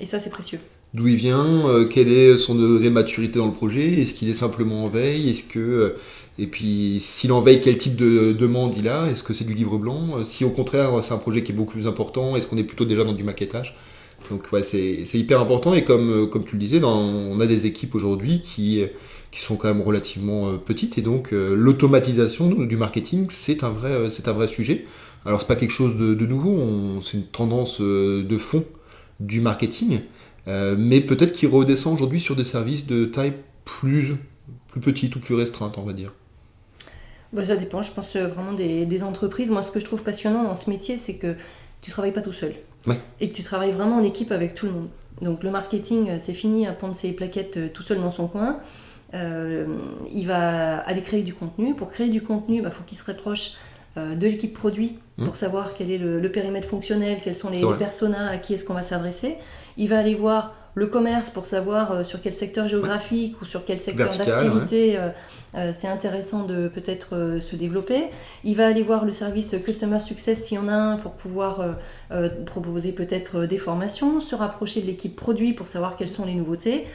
Et 0.00 0.06
ça, 0.06 0.18
c'est 0.18 0.30
précieux. 0.30 0.58
D'où 0.92 1.06
il 1.06 1.16
vient, 1.16 1.68
euh, 1.68 1.86
quel 1.86 2.08
est 2.08 2.36
son 2.36 2.54
degré 2.54 2.88
de 2.88 2.94
maturité 2.94 3.38
dans 3.38 3.46
le 3.46 3.52
projet, 3.52 4.00
est-ce 4.00 4.14
qu'il 4.14 4.28
est 4.28 4.34
simplement 4.34 4.84
en 4.84 4.88
veille, 4.88 5.30
est-ce 5.30 5.44
que. 5.44 5.58
Euh, 5.58 5.96
et 6.36 6.48
puis, 6.48 6.98
s'il 6.98 7.30
en 7.30 7.40
veille, 7.40 7.60
quel 7.60 7.78
type 7.78 7.94
de 7.94 8.32
demande 8.32 8.76
il 8.76 8.88
a 8.88 9.06
Est-ce 9.06 9.22
que 9.22 9.32
c'est 9.32 9.44
du 9.44 9.54
livre 9.54 9.78
blanc? 9.78 10.24
Si 10.24 10.44
au 10.44 10.50
contraire, 10.50 11.02
c'est 11.02 11.14
un 11.14 11.18
projet 11.18 11.44
qui 11.44 11.52
est 11.52 11.54
beaucoup 11.54 11.74
plus 11.74 11.86
important, 11.86 12.34
est-ce 12.34 12.48
qu'on 12.48 12.56
est 12.56 12.64
plutôt 12.64 12.84
déjà 12.84 13.04
dans 13.04 13.12
du 13.12 13.22
maquettage? 13.22 13.76
Donc 14.30 14.50
ouais, 14.52 14.62
c'est 14.62 15.04
hyper 15.14 15.40
important 15.40 15.74
et 15.74 15.84
comme, 15.84 16.28
comme 16.30 16.44
tu 16.44 16.54
le 16.54 16.60
disais, 16.60 16.82
on 16.82 17.38
a 17.40 17.46
des 17.46 17.66
équipes 17.66 17.94
aujourd'hui 17.94 18.40
qui, 18.40 18.84
sont 19.32 19.56
quand 19.56 19.68
même 19.68 19.82
relativement 19.82 20.48
euh, 20.48 20.56
petites 20.56 20.96
et 20.96 21.02
donc 21.02 21.32
euh, 21.32 21.56
l'automatisation 21.56 22.50
du 22.50 22.76
marketing 22.76 23.26
c'est 23.30 23.64
un 23.64 23.70
vrai 23.70 23.90
euh, 23.90 24.46
sujet. 24.46 24.84
Alors 25.26 25.40
c'est 25.40 25.48
pas 25.48 25.56
quelque 25.56 25.72
chose 25.72 25.96
de, 25.96 26.26
nouveau, 26.26 27.00
c'est 27.00 27.16
une 27.16 27.24
tendance 27.24 27.80
de 27.80 28.38
fond 28.38 28.64
du 29.20 29.40
marketing, 29.40 30.00
mais 30.46 31.00
peut-être 31.00 31.32
qu'il 31.32 31.48
redescend 31.48 31.94
aujourd'hui 31.94 32.20
sur 32.20 32.36
des 32.36 32.44
services 32.44 32.86
de 32.86 33.06
taille 33.06 33.32
plus 33.64 34.16
plus 34.68 34.80
petite 34.80 35.16
ou 35.16 35.20
plus 35.20 35.34
restreinte, 35.34 35.78
on 35.78 35.82
va 35.82 35.94
dire. 35.94 36.12
Bah, 37.32 37.44
ça 37.44 37.56
dépend, 37.56 37.80
je 37.82 37.92
pense 37.92 38.14
vraiment 38.16 38.52
des, 38.52 39.02
entreprises. 39.02 39.50
Moi, 39.50 39.62
ce 39.62 39.70
que 39.70 39.80
je 39.80 39.84
trouve 39.84 40.02
passionnant 40.02 40.44
dans 40.44 40.56
ce 40.56 40.68
métier, 40.68 40.98
c'est 40.98 41.14
que 41.14 41.36
tu 41.80 41.90
travailles 41.90 42.12
pas 42.12 42.20
tout 42.20 42.32
seul. 42.32 42.54
Et 43.20 43.28
que 43.28 43.34
tu 43.34 43.42
travailles 43.42 43.72
vraiment 43.72 43.96
en 43.96 44.04
équipe 44.04 44.32
avec 44.32 44.54
tout 44.54 44.66
le 44.66 44.72
monde. 44.72 44.88
Donc 45.20 45.42
le 45.42 45.50
marketing, 45.50 46.18
c'est 46.20 46.34
fini 46.34 46.66
à 46.66 46.72
prendre 46.72 46.94
ses 46.94 47.12
plaquettes 47.12 47.72
tout 47.72 47.82
seul 47.82 48.00
dans 48.00 48.10
son 48.10 48.26
coin. 48.26 48.58
Euh, 49.14 49.66
il 50.12 50.26
va 50.26 50.78
aller 50.78 51.02
créer 51.02 51.22
du 51.22 51.34
contenu. 51.34 51.74
Pour 51.74 51.90
créer 51.90 52.08
du 52.08 52.22
contenu, 52.22 52.56
il 52.56 52.62
bah, 52.62 52.70
faut 52.70 52.82
qu'il 52.84 52.98
se 52.98 53.04
rapproche 53.04 53.52
euh, 53.96 54.14
de 54.16 54.26
l'équipe 54.26 54.52
produit 54.52 54.98
mmh. 55.18 55.24
pour 55.24 55.36
savoir 55.36 55.74
quel 55.74 55.90
est 55.90 55.98
le, 55.98 56.28
périmètre 56.30 56.68
fonctionnel, 56.68 57.18
quels 57.22 57.34
sont 57.34 57.50
les, 57.50 57.62
personas, 57.78 58.28
à 58.28 58.38
qui 58.38 58.54
est-ce 58.54 58.64
qu'on 58.64 58.74
va 58.74 58.82
s'adresser. 58.82 59.36
Il 59.76 59.88
va 59.88 59.98
aller 59.98 60.14
voir 60.14 60.54
le 60.74 60.86
commerce 60.86 61.30
pour 61.30 61.46
savoir 61.46 61.92
euh, 61.92 62.04
sur 62.04 62.20
quel 62.20 62.34
secteur 62.34 62.68
géographique 62.68 63.40
ou 63.40 63.44
sur 63.44 63.64
quel 63.64 63.78
secteur 63.78 64.16
d'activité 64.16 64.98
c'est 65.72 65.86
intéressant 65.86 66.42
de 66.42 66.66
peut-être 66.66 67.38
se 67.40 67.54
développer. 67.54 68.06
Il 68.42 68.56
va 68.56 68.66
aller 68.66 68.82
voir 68.82 69.04
le 69.04 69.12
service 69.12 69.54
Customer 69.64 70.00
Success 70.00 70.46
s'il 70.46 70.56
y 70.56 70.60
en 70.60 70.66
a 70.66 70.74
un 70.74 70.96
pour 70.96 71.12
pouvoir 71.12 71.64
proposer 72.44 72.90
peut-être 72.90 73.46
des 73.46 73.58
formations, 73.58 74.20
se 74.20 74.34
rapprocher 74.34 74.80
de 74.80 74.86
l'équipe 74.86 75.14
produit 75.14 75.52
pour 75.52 75.68
savoir 75.68 75.96
quelles 75.96 76.10
sont 76.10 76.26
les 76.26 76.34
nouveautés. 76.34 76.86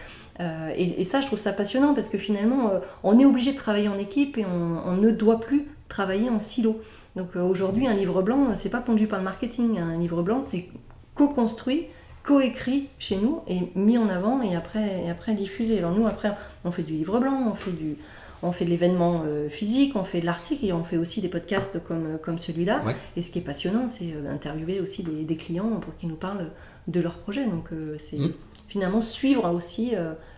Euh, 0.42 0.72
et, 0.76 1.04
ça, 1.04 1.20
je 1.20 1.26
trouve 1.26 1.40
ça 1.40 1.52
passionnant 1.52 1.94
parce 1.94 2.08
que 2.08 2.18
finalement, 2.18 2.70
euh, 2.70 2.80
on 3.04 3.20
est 3.20 3.26
obligé 3.26 3.52
de 3.52 3.58
travailler 3.58 3.90
en 3.90 3.98
équipe 3.98 4.38
et 4.38 4.46
on, 4.46 4.94
ne 4.94 5.12
doit 5.12 5.40
plus 5.40 5.68
travailler 5.90 6.30
en 6.30 6.40
silo. 6.40 6.80
Donc 7.16 7.36
euh, 7.36 7.42
aujourd'hui, 7.42 7.88
un 7.88 7.94
livre 7.94 8.22
blanc, 8.22 8.48
c'est 8.56 8.70
pas 8.70 8.80
pondu 8.80 9.08
par 9.08 9.20
le 9.20 9.26
marketing. 9.26 9.80
Un 9.80 9.98
livre 9.98 10.22
blanc, 10.24 10.42
c'est 10.42 10.70
co-construit, 11.16 11.88
co-écrit 12.24 12.90
chez 13.00 13.18
nous 13.18 13.42
et 13.48 13.60
mis 13.76 13.98
en 13.98 14.10
avant 14.10 14.42
et 14.42 14.56
après, 14.56 15.04
et 15.06 15.10
après 15.10 15.34
diffusé. 15.34 15.78
Alors 15.78 15.92
nous, 15.92 16.08
après, 16.08 16.34
on 16.66 16.72
fait 16.72 16.84
du 16.84 16.94
livre 16.94 17.20
blanc, 17.20 17.46
on 17.50 17.54
fait 17.54 17.72
du, 17.72 17.98
on 18.44 18.52
fait 18.52 18.66
de 18.66 18.70
l'événement 18.70 19.24
physique, 19.50 19.96
on 19.96 20.04
fait 20.04 20.20
de 20.22 20.26
l'article 20.26 20.66
et 20.66 20.74
on 20.74 20.84
fait 20.84 20.98
aussi 20.98 21.22
des 21.22 21.30
podcasts 21.30 21.84
comme, 21.84 22.18
comme 22.22 22.40
celui-là. 22.40 22.84
Et 23.16 23.22
ce 23.22 23.32
qui 23.32 23.40
est 23.40 23.44
passionnant, 23.44 23.88
c'est 23.88 24.12
d'interviewer 24.24 24.80
aussi 24.80 25.04
des, 25.04 25.36
clients 25.36 25.70
pour 25.82 25.96
qu'ils 25.96 26.10
nous 26.10 26.16
parlent 26.16 26.52
de 26.88 27.00
leur 27.00 27.18
projet. 27.18 27.46
Donc 27.46 27.70
c'est 27.98 28.18
mmh. 28.18 28.34
finalement 28.68 29.02
suivre 29.02 29.50
aussi 29.54 29.94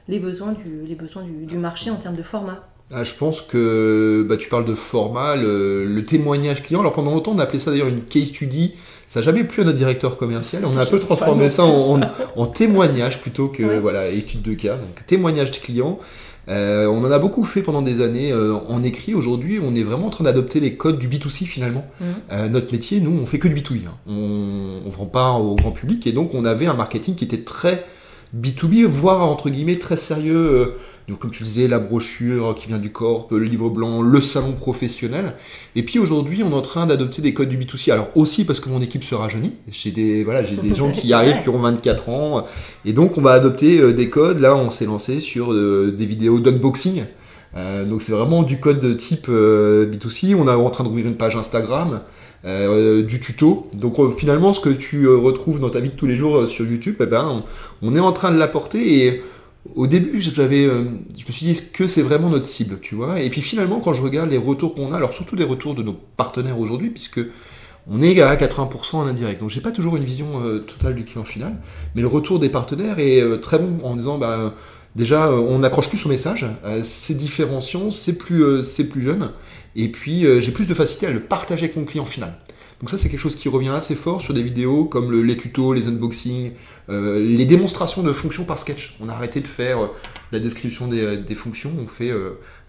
les 0.07 0.19
besoins 0.19 0.51
du, 0.51 0.81
les 0.85 0.95
besoins 0.95 1.23
du, 1.23 1.57
marché 1.57 1.89
en 1.89 1.95
termes 1.95 2.15
de 2.15 2.23
format. 2.23 2.67
Ah, 2.93 3.03
je 3.03 3.13
pense 3.13 3.41
que 3.41 4.25
bah, 4.27 4.37
tu 4.37 4.49
parles 4.49 4.65
de 4.65 4.75
format, 4.75 5.35
le, 5.35 6.03
témoignage 6.05 6.63
client. 6.63 6.81
Alors 6.81 6.93
pendant 6.93 7.11
longtemps, 7.11 7.31
on 7.33 7.39
a 7.39 7.43
appelé 7.43 7.59
ça 7.59 7.71
d'ailleurs 7.71 7.87
une 7.87 8.03
case 8.03 8.25
study. 8.25 8.73
Ça 9.07 9.19
n'a 9.19 9.25
jamais 9.25 9.43
plu 9.43 9.61
à 9.61 9.65
notre 9.65 9.77
directeur 9.77 10.17
commercial. 10.17 10.63
On 10.65 10.77
a 10.77 10.81
un 10.81 10.85
peu 10.85 10.99
transformé 10.99 11.49
ça 11.49 11.63
en, 11.63 12.45
témoignage 12.47 13.21
plutôt 13.21 13.47
que 13.47 13.79
voilà 13.79 14.07
étude 14.07 14.41
de 14.41 14.53
cas. 14.53 14.75
Donc 14.75 15.05
témoignage 15.05 15.51
de 15.51 15.57
client. 15.57 15.99
Euh, 16.49 16.87
on 16.87 17.03
en 17.03 17.11
a 17.11 17.19
beaucoup 17.19 17.43
fait 17.43 17.61
pendant 17.61 17.81
des 17.81 18.01
années 18.01 18.31
euh, 18.31 18.55
en 18.67 18.83
écrit. 18.83 19.13
Aujourd'hui, 19.13 19.59
on 19.63 19.75
est 19.75 19.83
vraiment 19.83 20.07
en 20.07 20.09
train 20.09 20.23
d'adopter 20.23 20.59
les 20.59 20.75
codes 20.75 20.97
du 20.97 21.07
B2C 21.07 21.45
finalement. 21.45 21.85
Mmh. 21.99 22.05
Euh, 22.31 22.49
notre 22.49 22.71
métier, 22.71 22.99
nous, 22.99 23.11
on 23.21 23.25
fait 23.25 23.39
que 23.39 23.47
du 23.47 23.55
B2B. 23.55 23.87
Hein. 23.87 23.93
On 24.07 24.81
ne 24.85 24.89
vend 24.89 25.05
pas 25.05 25.33
au 25.33 25.55
grand 25.55 25.71
public 25.71 26.07
et 26.07 26.11
donc 26.11 26.33
on 26.33 26.43
avait 26.45 26.65
un 26.65 26.73
marketing 26.73 27.15
qui 27.15 27.25
était 27.25 27.43
très 27.43 27.83
B2B, 28.35 28.85
voire 28.85 29.27
entre 29.27 29.49
guillemets 29.49 29.77
très 29.77 29.97
sérieux. 29.97 30.35
Euh, 30.35 30.65
donc, 31.09 31.19
comme 31.19 31.31
tu 31.31 31.43
disais, 31.43 31.67
la 31.67 31.79
brochure 31.79 32.55
qui 32.55 32.67
vient 32.67 32.77
du 32.77 32.91
corp, 32.91 33.31
le 33.31 33.43
livre 33.43 33.69
blanc, 33.69 34.01
le 34.01 34.21
salon 34.21 34.53
professionnel. 34.53 35.33
Et 35.75 35.83
puis 35.83 35.99
aujourd'hui, 35.99 36.41
on 36.43 36.51
est 36.51 36.55
en 36.55 36.61
train 36.61 36.85
d'adopter 36.85 37.21
des 37.21 37.33
codes 37.33 37.49
du 37.49 37.57
B2C. 37.57 37.91
Alors 37.91 38.09
aussi 38.15 38.45
parce 38.45 38.59
que 38.59 38.69
mon 38.69 38.81
équipe 38.81 39.03
se 39.03 39.15
rajeunit. 39.15 39.55
J'ai 39.69 39.91
des, 39.91 40.23
voilà, 40.23 40.43
j'ai 40.43 40.55
des 40.55 40.73
gens 40.75 40.91
qui 40.91 41.11
arrivent 41.11 41.43
qui 41.43 41.49
ont 41.49 41.59
24 41.59 42.09
ans. 42.09 42.45
Et 42.85 42.93
donc, 42.93 43.17
on 43.17 43.21
va 43.21 43.31
adopter 43.31 43.79
euh, 43.79 43.93
des 43.93 44.09
codes. 44.09 44.39
Là, 44.39 44.55
on 44.55 44.69
s'est 44.69 44.85
lancé 44.85 45.19
sur 45.19 45.51
euh, 45.51 45.93
des 45.97 46.05
vidéos 46.05 46.39
d'unboxing. 46.39 47.03
donc 47.89 48.01
c'est 48.01 48.13
vraiment 48.13 48.43
du 48.43 48.59
code 48.59 48.79
de 48.79 48.93
type 48.93 49.27
B2C. 49.27 50.35
On 50.35 50.47
est 50.47 50.51
en 50.51 50.69
train 50.69 50.85
d'ouvrir 50.85 51.05
une 51.07 51.17
page 51.17 51.35
Instagram. 51.35 52.01
Euh, 52.43 53.03
du 53.03 53.19
tuto. 53.19 53.67
Donc 53.75 53.99
euh, 53.99 54.09
finalement, 54.09 54.51
ce 54.51 54.59
que 54.59 54.69
tu 54.69 55.05
euh, 55.05 55.15
retrouves 55.15 55.59
dans 55.59 55.69
ta 55.69 55.79
vie 55.79 55.89
de 55.89 55.95
tous 55.95 56.07
les 56.07 56.15
jours 56.15 56.47
sur 56.47 56.65
YouTube, 56.65 56.95
eh 56.99 57.05
ben, 57.05 57.43
on, 57.83 57.95
est 57.95 57.99
en 57.99 58.11
train 58.13 58.31
de 58.31 58.37
l'apporter. 58.39 59.05
Et 59.05 59.23
au 59.75 59.85
début, 59.85 60.19
j'avais, 60.21 60.63
je 60.63 61.25
me 61.27 61.31
suis 61.31 61.45
dit, 61.45 61.71
que 61.71 61.85
c'est 61.85 62.01
vraiment 62.01 62.29
notre 62.29 62.45
cible, 62.45 62.79
tu 62.81 62.95
vois? 62.95 63.19
Et 63.19 63.29
puis 63.29 63.41
finalement, 63.41 63.79
quand 63.79 63.93
je 63.93 64.01
regarde 64.01 64.31
les 64.31 64.39
retours 64.39 64.73
qu'on 64.73 64.91
a, 64.91 64.97
alors 64.97 65.13
surtout 65.13 65.35
les 65.35 65.43
retours 65.43 65.75
de 65.75 65.83
nos 65.83 65.93
partenaires 65.93 66.59
aujourd'hui, 66.59 66.89
puisque 66.89 67.19
on 67.87 68.01
est 68.01 68.19
à 68.21 68.35
80% 68.35 68.95
en 68.95 69.05
indirect. 69.05 69.39
Donc 69.39 69.51
j'ai 69.51 69.61
pas 69.61 69.71
toujours 69.71 69.95
une 69.97 70.03
vision 70.03 70.41
totale 70.61 70.95
du 70.95 71.03
client 71.03 71.23
final, 71.23 71.57
mais 71.93 72.01
le 72.01 72.07
retour 72.07 72.39
des 72.39 72.49
partenaires 72.49 72.97
est 72.97 73.39
très 73.39 73.59
bon 73.59 73.85
en 73.85 73.95
disant, 73.95 74.17
bah 74.17 74.55
déjà, 74.95 75.31
on 75.31 75.61
accroche 75.61 75.89
plus 75.89 76.03
au 76.07 76.09
message, 76.09 76.47
c'est 76.81 77.15
différenciant, 77.15 77.91
c'est 77.91 78.13
plus, 78.13 78.63
c'est 78.63 78.89
plus 78.89 79.03
jeune. 79.03 79.29
Et 79.75 79.89
puis, 79.89 80.25
euh, 80.25 80.41
j'ai 80.41 80.51
plus 80.51 80.67
de 80.67 80.73
facilité 80.73 81.07
à 81.07 81.11
le 81.11 81.21
partager 81.21 81.65
avec 81.65 81.75
mon 81.75 81.85
client 81.85 82.05
final. 82.05 82.33
Donc 82.79 82.89
ça, 82.89 82.97
c'est 82.97 83.09
quelque 83.09 83.19
chose 83.19 83.35
qui 83.35 83.47
revient 83.47 83.69
assez 83.69 83.93
fort 83.93 84.21
sur 84.21 84.33
des 84.33 84.41
vidéos 84.41 84.85
comme 84.85 85.23
les 85.23 85.37
tutos, 85.37 85.73
les 85.73 85.87
unboxings, 85.87 86.53
euh, 86.89 87.19
les 87.19 87.45
démonstrations 87.45 88.01
de 88.01 88.11
fonctions 88.11 88.43
par 88.43 88.57
sketch. 88.57 88.95
On 88.99 89.07
a 89.07 89.13
arrêté 89.13 89.39
de 89.39 89.47
faire 89.47 89.83
euh, 89.83 89.87
la 90.31 90.39
description 90.39 90.87
des, 90.87 91.35
fonctions, 91.35 91.71
on 91.81 91.87
fait 91.87 92.11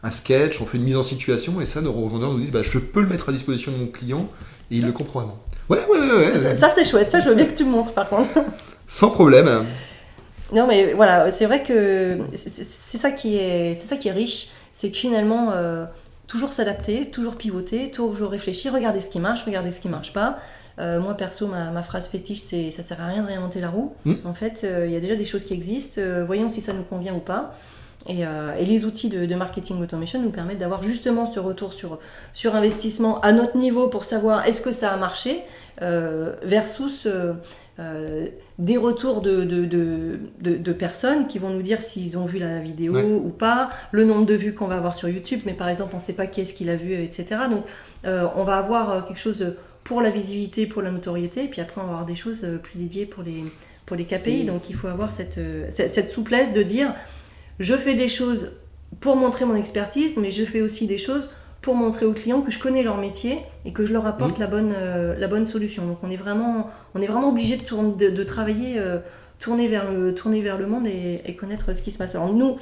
un 0.03 0.11
sketch, 0.11 0.61
on 0.61 0.67
fait 0.67 0.77
une 0.77 0.85
mise 0.85 0.97
en 0.97 1.03
situation, 1.03 1.61
et 1.61 1.67
ça, 1.67 1.81
nos 1.81 1.93
revendeurs 1.93 2.33
nous 2.33 2.41
disent, 2.41 2.53
bah, 2.53 2.63
je 2.63 2.79
peux 2.79 3.01
le 3.01 3.07
mettre 3.07 3.31
à 3.31 3.33
disposition 3.33 3.73
de 3.73 3.79
mon 3.79 3.87
client, 3.87 4.27
et 4.71 4.77
il 4.77 4.85
le 4.85 4.93
comprend 4.93 5.21
vraiment. 5.21 5.45
Ouais, 5.71 5.79
ouais, 5.89 5.99
ouais. 5.99 6.17
ouais, 6.17 6.57
ça, 6.57 6.69
c'est 6.69 6.85
chouette, 6.85 7.11
ça, 7.11 7.21
je 7.21 7.29
veux 7.29 7.35
bien 7.35 7.47
que 7.47 7.57
tu 7.57 7.65
me 7.65 7.71
montres, 7.71 7.93
par 7.93 8.09
contre. 8.09 8.29
Sans 8.89 9.11
problème. 9.11 9.65
Non, 10.53 10.67
mais 10.67 10.93
voilà, 10.93 11.31
c'est 11.31 11.47
vrai 11.47 11.63
que 11.63 12.19
c'est 12.35 12.99
ça, 12.99 13.13
qui 13.13 13.37
est, 13.37 13.75
ça 13.75 13.97
qui 13.97 14.09
est 14.09 14.13
riche, 14.13 14.49
c'est 14.73 14.91
que 14.91 14.97
finalement 14.97 15.53
toujours 16.33 16.49
s'adapter, 16.49 17.11
toujours 17.11 17.37
pivoter, 17.37 17.91
toujours 17.91 18.31
réfléchir, 18.31 18.73
regarder 18.73 19.03
ce 19.03 19.11
qui 19.11 19.21
marche, 19.21 19.45
regarder 19.45 19.71
ce 19.71 19.81
qui 19.81 19.91
marche 19.91 20.15
pas. 20.15 20.39
Euh, 20.79 20.99
moi 20.99 21.15
perso, 21.15 21.47
ma, 21.47 21.83
phrase 21.83 22.09
fétiche, 22.09 22.41
c'est 22.41 22.71
ça 22.71 22.83
sert 22.83 23.03
à 23.03 23.09
rien 23.09 23.23
de 23.23 23.27
réinventer 23.27 23.61
la 23.61 23.69
roue. 23.69 23.95
Hmm. 24.07 24.15
En 24.25 24.33
fait, 24.33 24.63
euh, 24.65 24.87
il 24.87 24.93
y 24.93 24.97
a 24.97 25.01
déjà 25.01 25.15
des 25.15 25.27
choses 25.27 25.45
qui 25.45 25.53
existent. 25.53 26.01
Euh, 26.01 26.25
voyons 26.25 26.49
si 26.49 26.63
ça 26.63 26.73
nous 26.73 26.85
convient 26.85 27.13
ou 27.13 27.19
pas. 27.19 27.55
Et, 28.09 28.25
les 28.65 28.85
outils 28.85 29.09
de, 29.09 29.35
marketing 29.35 29.81
automation 29.83 30.21
nous 30.21 30.31
permettent 30.31 30.59
d'avoir 30.59 30.83
justement 30.83 31.31
ce 31.31 31.41
retour 31.41 31.73
sur, 31.73 31.99
sur 32.33 32.55
investissement 32.55 33.21
à 33.21 33.33
notre 33.33 33.57
niveau 33.57 33.89
pour 33.89 34.05
savoir 34.05 34.47
est-ce 34.47 34.61
que 34.61 34.73
ça 34.73 34.91
a 34.93 34.97
marché 34.97 35.43
versus 36.43 37.07
euh, 37.81 38.27
des 38.59 38.77
retours 38.77 39.23
de, 39.23 39.45
de, 39.45 40.73
personnes 40.73 41.27
qui 41.27 41.39
vont 41.39 41.49
nous 41.49 41.63
dire 41.63 41.81
s'ils 41.81 42.19
ont 42.19 42.27
vu 42.27 42.39
la 42.39 42.61
vidéo 42.61 42.95
ou 43.01 43.31
pas, 43.31 43.71
le 43.93 44.05
nombre 44.05 44.27
de 44.27 44.35
vues 44.35 44.53
qu'on 44.53 44.67
va 44.67 44.77
avoir 44.77 44.95
sur 44.95 45.09
YouTube, 45.09 45.41
mais 45.47 45.55
par 45.55 45.69
exemple 45.71 45.93
on 45.95 45.97
ne 45.97 46.03
sait 46.03 46.13
pas 46.13 46.27
qui 46.27 46.43
est-ce 46.43 46.53
qui 46.53 46.65
l'a 46.65 46.77
vu, 46.77 46.93
etc. 46.93 47.25
Donc 47.51 47.65
euh, 48.05 48.29
on 48.37 48.45
va 48.45 48.59
avoir 48.59 48.91
euh, 48.91 49.01
quelque 49.01 49.19
chose 49.19 49.55
pour 49.85 50.03
la 50.03 50.11
visibilité, 50.11 50.67
pour 50.67 50.83
la 50.83 50.91
notoriété, 50.91 51.45
et 51.45 51.49
puis 51.49 51.63
après 51.63 51.81
on 51.81 51.85
va 51.85 51.93
avoir 51.93 52.07
des 52.07 52.15
choses 52.15 52.47
plus 52.63 52.79
dédiées 52.79 53.07
pour 53.07 53.23
les, 53.23 53.43
pour 53.87 53.97
les 53.97 54.05
KPI. 54.05 54.45
Donc 54.45 54.69
il 54.69 54.77
faut 54.77 54.89
avoir 54.89 55.11
cette, 55.11 55.41
cette 55.71 56.13
souplesse 56.13 56.53
de 56.53 56.63
dire 56.63 56.95
je 57.59 57.75
fais 57.75 57.95
des 57.95 58.09
choses 58.09 58.53
pour 59.01 59.17
montrer 59.17 59.45
mon 59.45 59.55
expertise, 59.57 60.17
mais 60.17 60.31
je 60.31 60.45
fais 60.45 60.61
aussi 60.61 60.87
des 60.87 60.99
choses 60.99 61.29
pour 61.63 61.77
montrer 61.77 62.05
aux 62.05 62.13
clients 62.13 62.43
que 62.43 62.51
je 62.51 62.59
connais 62.59 62.83
leur 62.83 62.99
métier 62.99 63.39
et 63.65 63.73
que 63.73 63.87
je 63.87 63.93
leur 63.93 64.05
apporte 64.07 64.39
la, 64.39 64.49
bonne, 64.49 64.75
euh, 64.77 65.17
la 65.17 65.29
bonne 65.29 65.47
solution. 65.47 65.87
Donc 65.87 65.99
on 66.03 66.11
est 66.11 66.17
vraiment, 66.17 66.69
on 66.95 67.01
est 67.01 67.07
vraiment 67.07 67.31
obligé 67.31 67.57
de, 67.57 68.11
de, 68.11 68.25
travailler, 68.25 68.75
euh, 68.79 68.99
tourner, 69.39 69.69
vers 69.69 69.91
le, 69.91 70.13
tourner 70.13 70.43
vers 70.43 70.59
le 70.59 70.67
monde 70.67 70.89
et, 70.89 71.37
connaître 71.37 71.75
ce 71.75 71.81
qui 71.81 71.93
se 71.93 71.99
passe. 71.99 72.17
Alors 72.17 72.33
nous, 72.33 72.57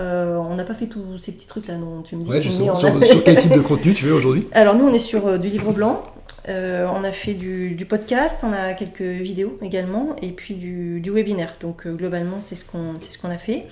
euh, 0.00 0.36
on 0.36 0.54
n'a 0.54 0.64
pas 0.64 0.72
fait 0.72 0.86
tous 0.86 1.18
ces 1.18 1.32
petits 1.32 1.46
trucs 1.46 1.68
là 1.68 1.74
tu 2.02 2.16
me 2.16 2.22
dis. 2.22 2.30
Ouais, 2.30 2.40
justement, 2.40 2.80
sur, 2.80 3.24
quel 3.24 3.36
type 3.36 3.52
de 3.52 3.60
contenu 3.60 3.92
tu 3.92 4.06
veux 4.06 4.14
aujourd'hui? 4.14 4.48
Alors 4.52 4.74
nous, 4.74 4.86
on 4.86 4.94
est 4.94 4.98
sur 4.98 5.38
du 5.38 5.48
livre 5.48 5.72
blanc. 5.72 6.02
on 6.48 7.04
a 7.04 7.12
fait 7.12 7.34
du, 7.34 7.86
podcast, 7.86 8.42
on 8.42 8.54
a 8.54 8.72
quelques 8.72 9.02
vidéos 9.02 9.58
également, 9.60 10.16
et 10.22 10.30
puis 10.30 10.54
du, 10.54 11.00
du 11.00 11.10
webinaire. 11.10 11.56
Donc 11.60 11.86
globalement, 11.86 12.40
c'est 12.40 12.56
ce 12.56 12.64
qu'on 12.64 12.98
ce 12.98 13.18
qu'on 13.18 13.30
a 13.30 13.38
fait. 13.38 13.66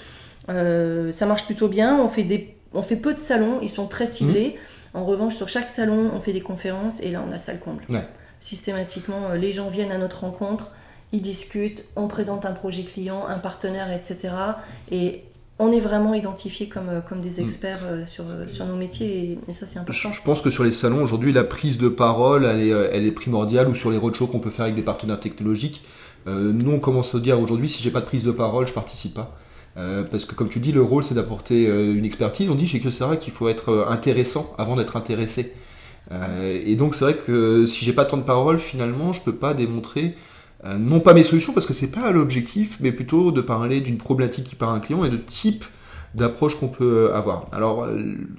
Ça 0.49 1.27
marche 1.27 1.47
plutôt 1.47 1.69
bien. 1.69 1.99
On 1.99 2.09
fait 2.09 2.25
des 2.25 2.55
on 2.75 2.83
fait 2.83 2.97
peu 2.97 3.15
de 3.15 3.21
salons, 3.21 3.61
ils 3.63 3.69
sont 3.69 3.87
très 3.87 4.07
ciblés. 4.07 4.57
Mmh. 4.95 4.99
En 4.99 5.05
revanche, 5.05 5.37
sur 5.37 5.49
chaque 5.49 5.69
salon, 5.69 6.11
on 6.15 6.21
fait 6.21 6.33
des 6.33 6.41
conférences 6.41 7.01
et 7.01 7.11
là, 7.11 7.25
on 7.27 7.33
a 7.33 7.39
salle 7.39 7.61
comble. 7.61 7.85
Systématiquement, 8.41 9.31
euh, 9.31 9.37
les 9.37 9.53
gens 9.53 9.71
viennent 9.71 9.93
à 9.93 9.99
notre 9.99 10.21
rencontre, 10.21 10.71
ils 11.13 11.23
discutent, 11.23 11.85
on 11.97 12.09
présente 12.09 12.45
un 12.45 12.53
projet 12.53 12.83
client, 12.83 13.27
un 13.27 13.39
partenaire, 13.39 13.91
etc. 13.91 14.35
Et 14.91 15.25
on 15.59 15.73
est 15.73 15.81
vraiment 15.81 16.15
identifié 16.15 16.69
comme, 16.69 16.89
euh, 16.89 17.01
comme 17.01 17.21
des 17.21 17.41
mmh. 17.41 17.45
experts 17.45 17.81
euh, 17.85 18.07
sur, 18.07 18.25
sur 18.49 18.67
nos 18.67 18.77
métiers 18.77 19.39
et, 19.49 19.53
ça 19.55 19.67
c'est 19.67 19.79
important. 19.79 20.13
Je 20.13 20.23
pense 20.23 20.41
que 20.43 20.51
sur 20.51 20.65
les 20.65 20.73
salons 20.73 21.03
aujourd'hui 21.03 21.33
la 21.33 21.45
prise 21.45 21.79
de 21.79 21.89
parole 21.89 22.45
elle 22.45 22.61
est, 22.61 22.71
elle 22.71 23.07
est 23.07 23.13
primordiale 23.13 23.69
ou 23.69 23.75
sur 23.77 23.93
les 23.93 23.97
roadshows 23.97 24.27
qu'on 24.27 24.41
peut 24.41 24.51
faire 24.51 24.65
avec 24.65 24.75
des 24.75 24.83
partenaires 24.83 25.21
technologiques. 25.21 25.85
nous 26.27 26.73
on 26.73 26.81
commence 26.81 27.15
à 27.15 27.21
dire 27.21 27.39
aujourd'hui 27.41 27.69
si 27.69 27.85
j'ai 27.85 27.93
pas 27.93 28.01
de 28.01 28.07
prise 28.07 28.25
de 28.25 28.33
parole 28.33 28.67
je 28.67 28.73
participe 28.73 29.15
pas. 29.15 29.39
Euh, 29.76 30.04
parce 30.04 30.25
que 30.25 30.35
comme 30.35 30.49
tu 30.49 30.61
dis, 30.61 30.73
le 30.73 30.83
rôle 30.83 31.02
c'est 31.02 31.14
d'apporter 31.14 31.66
euh, 31.66 31.95
une 31.95 32.04
expertise. 32.04 32.49
On 32.49 32.54
dit 32.54 32.66
chez 32.66 32.78
vrai 32.78 33.19
qu'il 33.19 33.33
faut 33.33 33.49
être 33.49 33.71
euh, 33.71 33.88
intéressant 33.88 34.54
avant 34.59 34.76
d'être 34.76 34.97
intéressé. 34.97 35.52
et 36.11 36.76
donc 36.76 36.95
c'est 36.95 37.04
vrai 37.04 37.14
que 37.14 37.66
si 37.66 37.85
j'ai 37.85 37.93
pas 37.95 38.04
tant 38.04 38.19
de 38.19 38.23
paroles, 38.23 38.59
finalement, 38.59 39.12
je 39.12 39.23
peux 39.23 39.35
pas 39.35 39.54
démontrer 39.54 40.14
non 40.78 41.00
pas 41.00 41.12
mes 41.12 41.25
solutions 41.25 41.52
parce 41.52 41.66
que 41.66 41.75
c'est 41.75 41.90
pas 41.90 42.11
l'objectif, 42.11 42.78
mais 42.81 42.93
plutôt 42.93 43.33
de 43.33 43.43
parler 43.43 43.81
d'une 43.83 43.99
problématique 43.99 44.45
qui 44.45 44.54
part 44.54 44.71
un 44.71 44.81
client 44.81 45.04
et 45.04 45.11
de 45.11 45.19
type 45.19 45.64
d'approche 46.14 46.59
qu'on 46.59 46.69
peut 46.69 47.12
avoir. 47.12 47.47
Alors, 47.52 47.87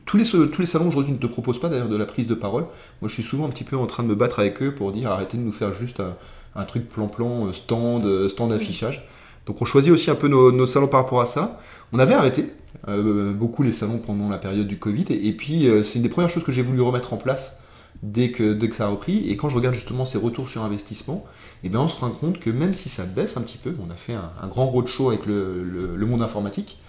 tous 0.06 0.18
les, 0.18 0.26
tous 0.26 0.60
les 0.60 0.66
salons 0.66 0.88
aujourd'hui 0.88 1.14
ne 1.14 1.20
te 1.20 1.28
proposent 1.28 1.60
pas 1.60 1.70
d'ailleurs 1.70 1.90
de 1.90 1.98
la 1.98 2.06
prise 2.06 2.28
de 2.28 2.34
parole. 2.34 2.66
Moi, 3.02 3.10
je 3.10 3.14
suis 3.14 3.24
souvent 3.24 3.46
un 3.46 3.50
petit 3.50 3.64
peu 3.64 3.78
en 3.78 3.86
train 3.86 4.02
de 4.02 4.08
me 4.08 4.16
battre 4.16 4.40
avec 4.40 4.62
eux 4.64 4.74
pour 4.74 4.92
dire 4.92 5.12
arrêtez 5.12 5.38
de 5.38 5.44
nous 5.44 5.52
faire 5.52 5.74
juste 5.74 6.00
un, 6.00 6.16
un 6.56 6.66
truc 6.66 6.88
plan-plan, 6.90 7.52
stand, 7.54 8.28
stand 8.28 8.52
d'affichage. 8.52 9.08
Donc 9.46 9.62
on 9.62 9.66
choisit 9.66 9.92
aussi 9.92 10.10
un 10.10 10.16
peu 10.16 10.28
nos, 10.28 10.66
salons 10.66 10.88
par 10.88 11.04
rapport 11.04 11.22
à 11.22 11.26
ça. 11.26 11.60
On 11.94 12.00
avait 12.00 12.14
arrêté 12.14 12.50
euh, 12.88 13.34
beaucoup 13.34 13.64
les 13.64 13.72
salons 13.72 13.98
pendant 13.98 14.30
la 14.30 14.38
période 14.38 14.68
du 14.68 14.78
Covid, 14.78 15.06
et, 15.10 15.32
puis 15.32 15.68
euh, 15.68 15.84
c'est 15.84 15.96
une 15.96 16.04
des 16.04 16.10
premières 16.10 16.30
choses 16.30 16.44
que 16.44 16.52
j'ai 16.52 16.62
voulu 16.62 16.82
remettre 16.82 17.14
en 17.14 17.18
place 17.18 17.60
dès 18.04 18.32
que, 18.32 18.54
dès 18.54 18.72
ça 18.72 18.86
a 18.86 18.90
repris. 18.90 19.30
Et 19.30 19.38
quand 19.38 19.50
je 19.50 19.56
regarde 19.56 19.76
justement 19.76 20.06
ces 20.06 20.18
retours 20.18 20.50
sur 20.50 20.64
investissement, 20.64 21.26
eh 21.64 21.70
bien 21.70 21.80
on 21.80 21.88
se 21.88 22.00
rend 22.00 22.10
compte 22.10 22.40
que 22.40 22.50
même 22.50 22.74
si 22.74 22.90
ça 22.90 23.04
baisse 23.04 23.38
un 23.38 23.42
petit 23.42 23.58
peu, 23.58 23.74
on 23.86 23.92
a 23.92 23.96
fait 23.96 24.14
un, 24.14 24.48
grand 24.48 24.68
roadshow 24.68 25.10
avec 25.10 25.26
le, 25.26 25.64
le, 25.96 26.06
monde 26.06 26.22
informatique, 26.22 26.80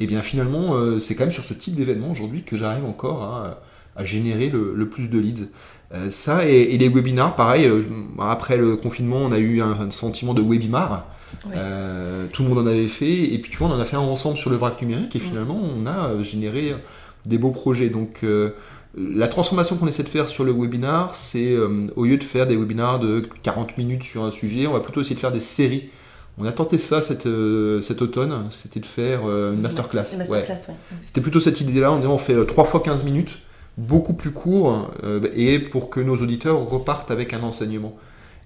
et 0.00 0.04
eh 0.04 0.06
bien 0.06 0.22
finalement 0.22 0.74
euh, 0.74 0.98
c'est 0.98 1.14
quand 1.14 1.24
même 1.24 1.32
sur 1.32 1.44
ce 1.44 1.54
type 1.54 1.74
d'événement 1.74 2.10
aujourd'hui 2.10 2.42
que 2.42 2.56
j'arrive 2.56 2.84
encore 2.84 3.22
à, 3.22 3.60
à 3.96 4.04
générer 4.04 4.48
le, 4.48 4.88
plus 4.88 5.08
de 5.08 5.18
leads. 5.18 5.48
ça 6.08 6.46
et, 6.46 6.78
les 6.78 6.88
webinars, 6.88 7.36
pareil, 7.36 7.70
après 8.18 8.56
le 8.56 8.76
confinement, 8.76 9.18
on 9.18 9.32
a 9.32 9.38
eu 9.38 9.60
un, 9.60 9.90
sentiment 9.90 10.34
de 10.34 10.42
webinar. 10.42 11.06
Euh, 11.54 12.26
tout 12.32 12.42
le 12.42 12.48
monde 12.48 12.58
en 12.58 12.66
avait 12.66 12.88
fait, 12.88 13.32
et 13.32 13.38
puis 13.38 13.50
tu 13.50 13.58
vois, 13.58 13.68
on 13.68 13.72
en 13.72 13.80
a 13.80 13.84
fait 13.84 13.96
un 13.96 14.00
ensemble 14.00 14.36
sur 14.36 14.50
le 14.50 14.56
vrac 14.56 14.80
numérique, 14.80 15.16
et 15.16 15.18
finalement, 15.18 15.58
on 15.60 15.86
a 15.86 16.08
euh, 16.08 16.22
généré 16.22 16.74
des 17.26 17.38
beaux 17.38 17.50
projets. 17.50 17.88
Donc, 17.88 18.20
euh, 18.22 18.50
la 18.96 19.28
transformation 19.28 19.76
qu'on 19.76 19.86
essaie 19.86 20.02
de 20.02 20.08
faire 20.08 20.28
sur 20.28 20.44
le 20.44 20.52
webinar, 20.52 21.14
c'est 21.14 21.56
au 21.96 22.04
lieu 22.04 22.18
de 22.18 22.24
faire 22.24 22.46
des 22.46 22.56
webinars 22.56 23.00
de 23.00 23.26
40 23.42 23.78
minutes 23.78 24.02
sur 24.02 24.24
un 24.24 24.30
sujet, 24.30 24.66
on 24.66 24.72
va 24.72 24.80
plutôt 24.80 25.00
essayer 25.00 25.16
de 25.16 25.20
faire 25.20 25.32
des 25.32 25.40
séries. 25.40 25.88
On 26.38 26.46
a 26.46 26.52
tenté 26.52 26.78
ça 26.78 27.00
cet, 27.02 27.26
cet 27.82 28.02
automne, 28.02 28.48
c'était 28.50 28.80
de 28.80 28.86
faire 28.86 29.22
une 29.22 29.60
masterclass. 29.62 30.04
C'était 31.00 31.22
plutôt 31.22 31.40
cette 31.40 31.60
idée-là, 31.60 31.90
on, 31.92 32.04
on 32.04 32.18
fait 32.18 32.44
3 32.44 32.64
fois 32.64 32.80
15 32.82 33.04
minutes, 33.04 33.38
beaucoup 33.78 34.12
plus 34.12 34.32
court, 34.32 34.90
et 35.34 35.58
pour 35.58 35.88
que 35.88 36.00
nos 36.00 36.16
auditeurs 36.16 36.58
repartent 36.58 37.10
avec 37.10 37.32
un 37.32 37.42
enseignement. 37.42 37.96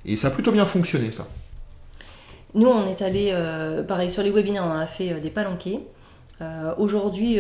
Et 0.05 0.15
ça 0.15 0.29
a 0.29 0.31
plutôt 0.31 0.53
bien 0.53 0.65
fonctionné, 0.65 1.11
ça. 1.11 1.27
Nous, 2.57 2.69
on 2.69 2.89
est 2.89 3.03
allé, 3.03 3.31
euh, 3.33 3.83
pareil, 3.83 4.11
sur 4.11 4.23
les 4.23 4.31
webinaires, 4.31 4.65
on 4.67 4.79
a 4.79 4.87
fait 4.87 5.13
euh, 5.13 5.21
des 5.21 5.29
palanquets. 5.29 5.81
Euh, 6.41 6.73
aujourd'hui, 6.79 7.39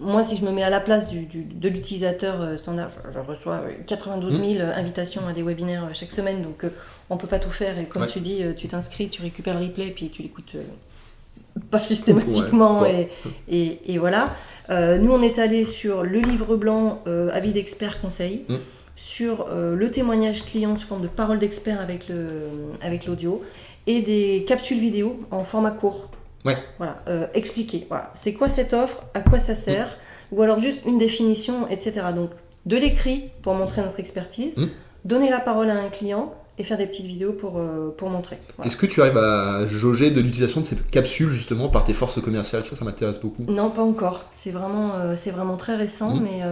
moi, 0.00 0.24
si 0.24 0.36
je 0.36 0.44
me 0.44 0.50
mets 0.50 0.62
à 0.62 0.70
la 0.70 0.80
place 0.80 1.10
de 1.10 1.68
l'utilisateur 1.68 2.58
standard, 2.58 2.90
je, 3.12 3.18
reçois 3.18 3.62
92 3.86 4.32
000 4.32 4.44
mmh. 4.44 4.70
invitations 4.76 5.22
à 5.28 5.32
des 5.32 5.42
webinaires 5.42 5.88
chaque 5.92 6.10
semaine, 6.10 6.42
donc 6.42 6.64
on 7.10 7.16
ne 7.16 7.20
peut 7.20 7.26
pas 7.26 7.38
tout 7.38 7.50
faire. 7.50 7.78
Et 7.78 7.84
comme 7.84 8.06
tu 8.06 8.20
dis, 8.20 8.42
tu 8.56 8.66
t'inscris, 8.66 9.08
tu 9.08 9.20
récupères 9.20 9.58
le 9.58 9.66
replay, 9.66 9.90
puis 9.90 10.10
tu 10.10 10.22
l'écoutes 10.22 10.56
pas 11.70 11.80
systématiquement. 11.80 12.84
et, 13.48 13.98
voilà. 13.98 14.30
nous, 14.70 15.12
on 15.12 15.22
est 15.22 15.38
allé 15.38 15.64
sur 15.64 16.02
le 16.02 16.20
livre 16.20 16.56
blanc 16.56 17.02
Avis 17.32 17.52
d'expert 17.52 18.00
conseil. 18.00 18.44
Mmh 18.48 18.56
sur 19.00 19.46
euh, 19.48 19.74
le 19.74 19.90
témoignage 19.90 20.44
client 20.44 20.76
sous 20.76 20.86
forme 20.86 21.00
de 21.00 21.08
parole 21.08 21.38
d'expert 21.38 21.80
avec, 21.80 22.08
le, 22.08 22.28
avec 22.82 23.06
l'audio 23.06 23.40
et 23.86 24.02
des 24.02 24.44
capsules 24.46 24.78
vidéo 24.78 25.20
en 25.30 25.42
format 25.42 25.70
court. 25.70 26.10
Ouais. 26.44 26.58
Voilà, 26.76 27.02
euh, 27.08 27.26
expliquer. 27.32 27.86
Voilà, 27.88 28.10
c'est 28.14 28.34
quoi 28.34 28.48
cette 28.48 28.74
offre, 28.74 29.02
à 29.14 29.22
quoi 29.22 29.38
ça 29.38 29.54
sert, 29.54 29.86
mm. 29.86 30.36
ou 30.36 30.42
alors 30.42 30.58
juste 30.58 30.80
une 30.86 30.98
définition, 30.98 31.66
etc. 31.68 32.02
Donc, 32.14 32.30
de 32.66 32.76
l'écrit 32.76 33.30
pour 33.42 33.54
montrer 33.54 33.80
notre 33.80 34.00
expertise, 34.00 34.58
mm. 34.58 34.68
donner 35.06 35.30
la 35.30 35.40
parole 35.40 35.70
à 35.70 35.78
un 35.78 35.88
client 35.88 36.34
et 36.58 36.64
faire 36.64 36.76
des 36.76 36.86
petites 36.86 37.06
vidéos 37.06 37.32
pour, 37.32 37.56
euh, 37.56 37.94
pour 37.96 38.10
montrer. 38.10 38.38
Est-ce 38.64 38.76
que 38.76 38.86
tu 38.86 39.00
arrives 39.00 39.16
à 39.16 39.66
jauger 39.66 40.10
de 40.10 40.20
l'utilisation 40.20 40.60
de 40.60 40.66
ces 40.66 40.76
capsules 40.76 41.30
justement 41.30 41.70
par 41.70 41.84
tes 41.84 41.94
forces 41.94 42.20
commerciales? 42.20 42.64
Ça, 42.64 42.76
ça 42.76 42.84
m'intéresse 42.84 43.18
beaucoup. 43.18 43.44
Non, 43.48 43.70
pas 43.70 43.82
encore. 43.82 44.26
C'est 44.30 44.50
vraiment, 44.50 44.92
c'est 45.16 45.30
vraiment 45.30 45.56
très 45.56 45.76
récent, 45.76 46.16
mm. 46.16 46.22
mais 46.22 46.42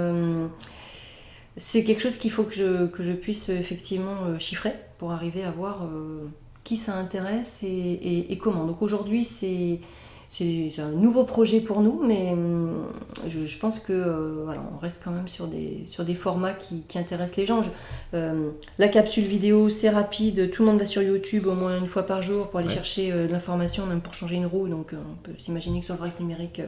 c'est 1.59 1.85
quelque 1.85 2.01
chose 2.01 2.17
qu'il 2.17 2.31
faut 2.31 2.45
que 2.45 2.55
je, 2.55 2.87
que 2.87 3.03
je, 3.03 3.13
puisse 3.13 3.49
effectivement 3.49 4.25
euh, 4.27 4.39
chiffrer 4.39 4.73
pour 4.97 5.13
arriver 5.13 5.43
à 5.43 5.51
voir 5.51 5.85
euh, 5.85 6.27
qui 6.65 6.77
ça 6.77 6.95
intéresse 6.95 7.61
et, 7.63 8.39
comment. 8.41 8.65
Donc 8.65 8.81
aujourd'hui, 8.81 9.25
c'est 9.25 9.81
un 10.79 10.91
nouveau 10.93 11.25
projet 11.25 11.61
pour 11.61 11.81
nous, 11.81 12.01
mais 12.05 12.31
hum, 12.31 12.85
je, 13.27 13.59
pense 13.59 13.81
que 13.81 13.93
euh, 13.93 14.43
voilà, 14.45 14.63
on 14.75 14.79
reste 14.79 15.03
quand 15.03 15.11
même 15.11 15.27
sur 15.27 15.49
des, 15.49 15.83
sur 15.87 16.05
des 16.05 16.15
formats 16.15 16.53
qui, 16.53 16.85
intéressent 16.97 17.37
les 17.37 17.47
gens. 17.47 17.63
la 18.13 18.89
capsule 18.89 19.25
vidéo, 19.25 19.69
c'est 19.69 19.91
rapide, 19.91 20.51
tout 20.51 20.63
le 20.63 20.71
monde 20.71 20.79
va 20.79 20.87
sur 20.87 21.03
YouTube 21.03 21.47
au 21.47 21.55
moins 21.55 21.79
une 21.79 21.89
fois 21.89 22.05
par 22.05 22.23
jour 22.23 22.49
pour 22.49 22.61
aller 22.61 22.69
chercher 22.69 23.11
de 23.11 23.33
l'information, 23.33 23.85
même 23.87 24.01
pour 24.01 24.15
changer 24.15 24.37
une 24.37 24.47
roue. 24.47 24.69
Donc 24.69 24.93
on 24.95 25.17
peut 25.23 25.33
s'imaginer 25.39 25.81
que 25.81 25.87
sur 25.87 25.95
le 25.95 26.01
break 26.01 26.21
numérique, 26.21 26.61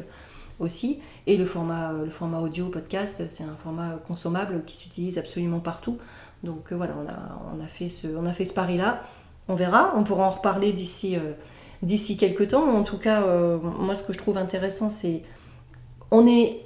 aussi. 0.60 0.98
Et 1.26 1.36
le 1.36 1.44
format, 1.44 1.92
le 1.92 2.10
format 2.10 2.38
audio 2.38 2.66
podcast, 2.66 3.22
c'est 3.28 3.42
un 3.42 3.56
format 3.56 3.98
consommable 4.06 4.62
qui 4.64 4.76
s'utilise 4.76 5.18
absolument 5.18 5.58
partout. 5.58 5.98
Donc 6.44 6.72
euh, 6.72 6.76
voilà, 6.76 6.94
on 7.02 7.08
a, 7.08 7.56
on 7.56 7.64
a 7.64 7.66
fait 7.66 7.88
ce, 7.88 8.06
on 8.06 8.26
a 8.26 8.32
fait 8.32 8.44
ce 8.44 8.54
pari-là. 8.54 9.02
On 9.48 9.54
verra, 9.54 9.92
on 9.96 10.04
pourra 10.04 10.28
en 10.28 10.30
reparler 10.30 10.72
d'ici 10.72 11.16
euh, 11.16 11.32
d'ici 11.82 12.16
quelques 12.16 12.48
temps. 12.48 12.64
En 12.64 12.82
tout 12.82 12.98
cas, 12.98 13.22
euh, 13.22 13.58
moi, 13.58 13.96
ce 13.96 14.04
que 14.04 14.12
je 14.12 14.18
trouve 14.18 14.38
intéressant, 14.38 14.90
c'est 14.90 15.22
on 16.10 16.26
est 16.26 16.62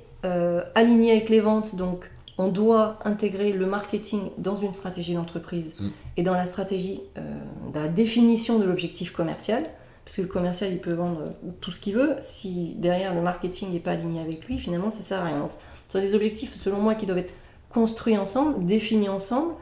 aligné 0.74 1.11
avec 1.12 1.28
les 1.28 1.38
ventes, 1.38 1.74
donc 1.74 2.11
on 2.38 2.48
doit 2.48 2.98
intégrer 3.04 3.52
le 3.52 3.66
marketing 3.66 4.30
dans 4.38 4.57
une 4.57 4.72
stratégie 4.72 5.12
d'entreprise 5.12 5.76
mm. 5.78 5.88
et 6.16 6.22
dans 6.22 6.33
la 6.33 6.46
stratégie 6.46 7.02
de 7.14 7.78
la 7.78 7.88
définition 7.88 8.59
de 8.59 8.64
l'objectif 8.64 9.12
commercial. 9.12 9.64
Parce 10.04 10.16
que 10.16 10.22
le 10.22 10.28
commercial, 10.28 10.70
il 10.70 10.80
peut 10.80 10.92
vendre 10.92 11.32
tout 11.60 11.72
ce 11.72 11.80
qu'il 11.80 11.94
veut. 11.94 12.16
Si 12.20 12.74
derrière 12.76 13.14
le 13.14 13.22
marketing 13.22 13.72
n'est 13.72 13.80
pas 13.80 13.92
aligné 13.92 14.20
avec 14.20 14.46
lui, 14.46 14.58
finalement, 14.58 14.90
ça 14.90 15.02
sert 15.02 15.20
à 15.20 15.26
rien. 15.26 15.48
Ce 15.88 15.98
sont 15.98 16.04
des 16.04 16.14
objectifs, 16.14 16.56
selon 16.62 16.78
moi, 16.78 16.94
qui 16.94 17.06
doivent 17.06 17.18
être 17.18 17.34
construits 17.70 18.18
ensemble, 18.18 18.66
définis 18.66 19.08
ensemble, 19.08 19.54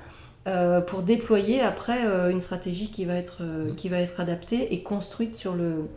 euh, 0.49 0.81
pour 0.81 1.03
déployer 1.03 1.61
après 1.61 2.05
euh, 2.05 2.31
une 2.31 2.41
stratégie 2.41 2.91
qui 2.91 3.05
va, 3.05 3.15
être, 3.15 3.39
euh, 3.43 3.73
qui 3.75 3.89
va 3.89 4.01
être 4.01 4.19
adaptée 4.19 4.75
et 4.75 4.83
construite 4.83 5.37
sur 5.37 5.55
le, 5.55 5.89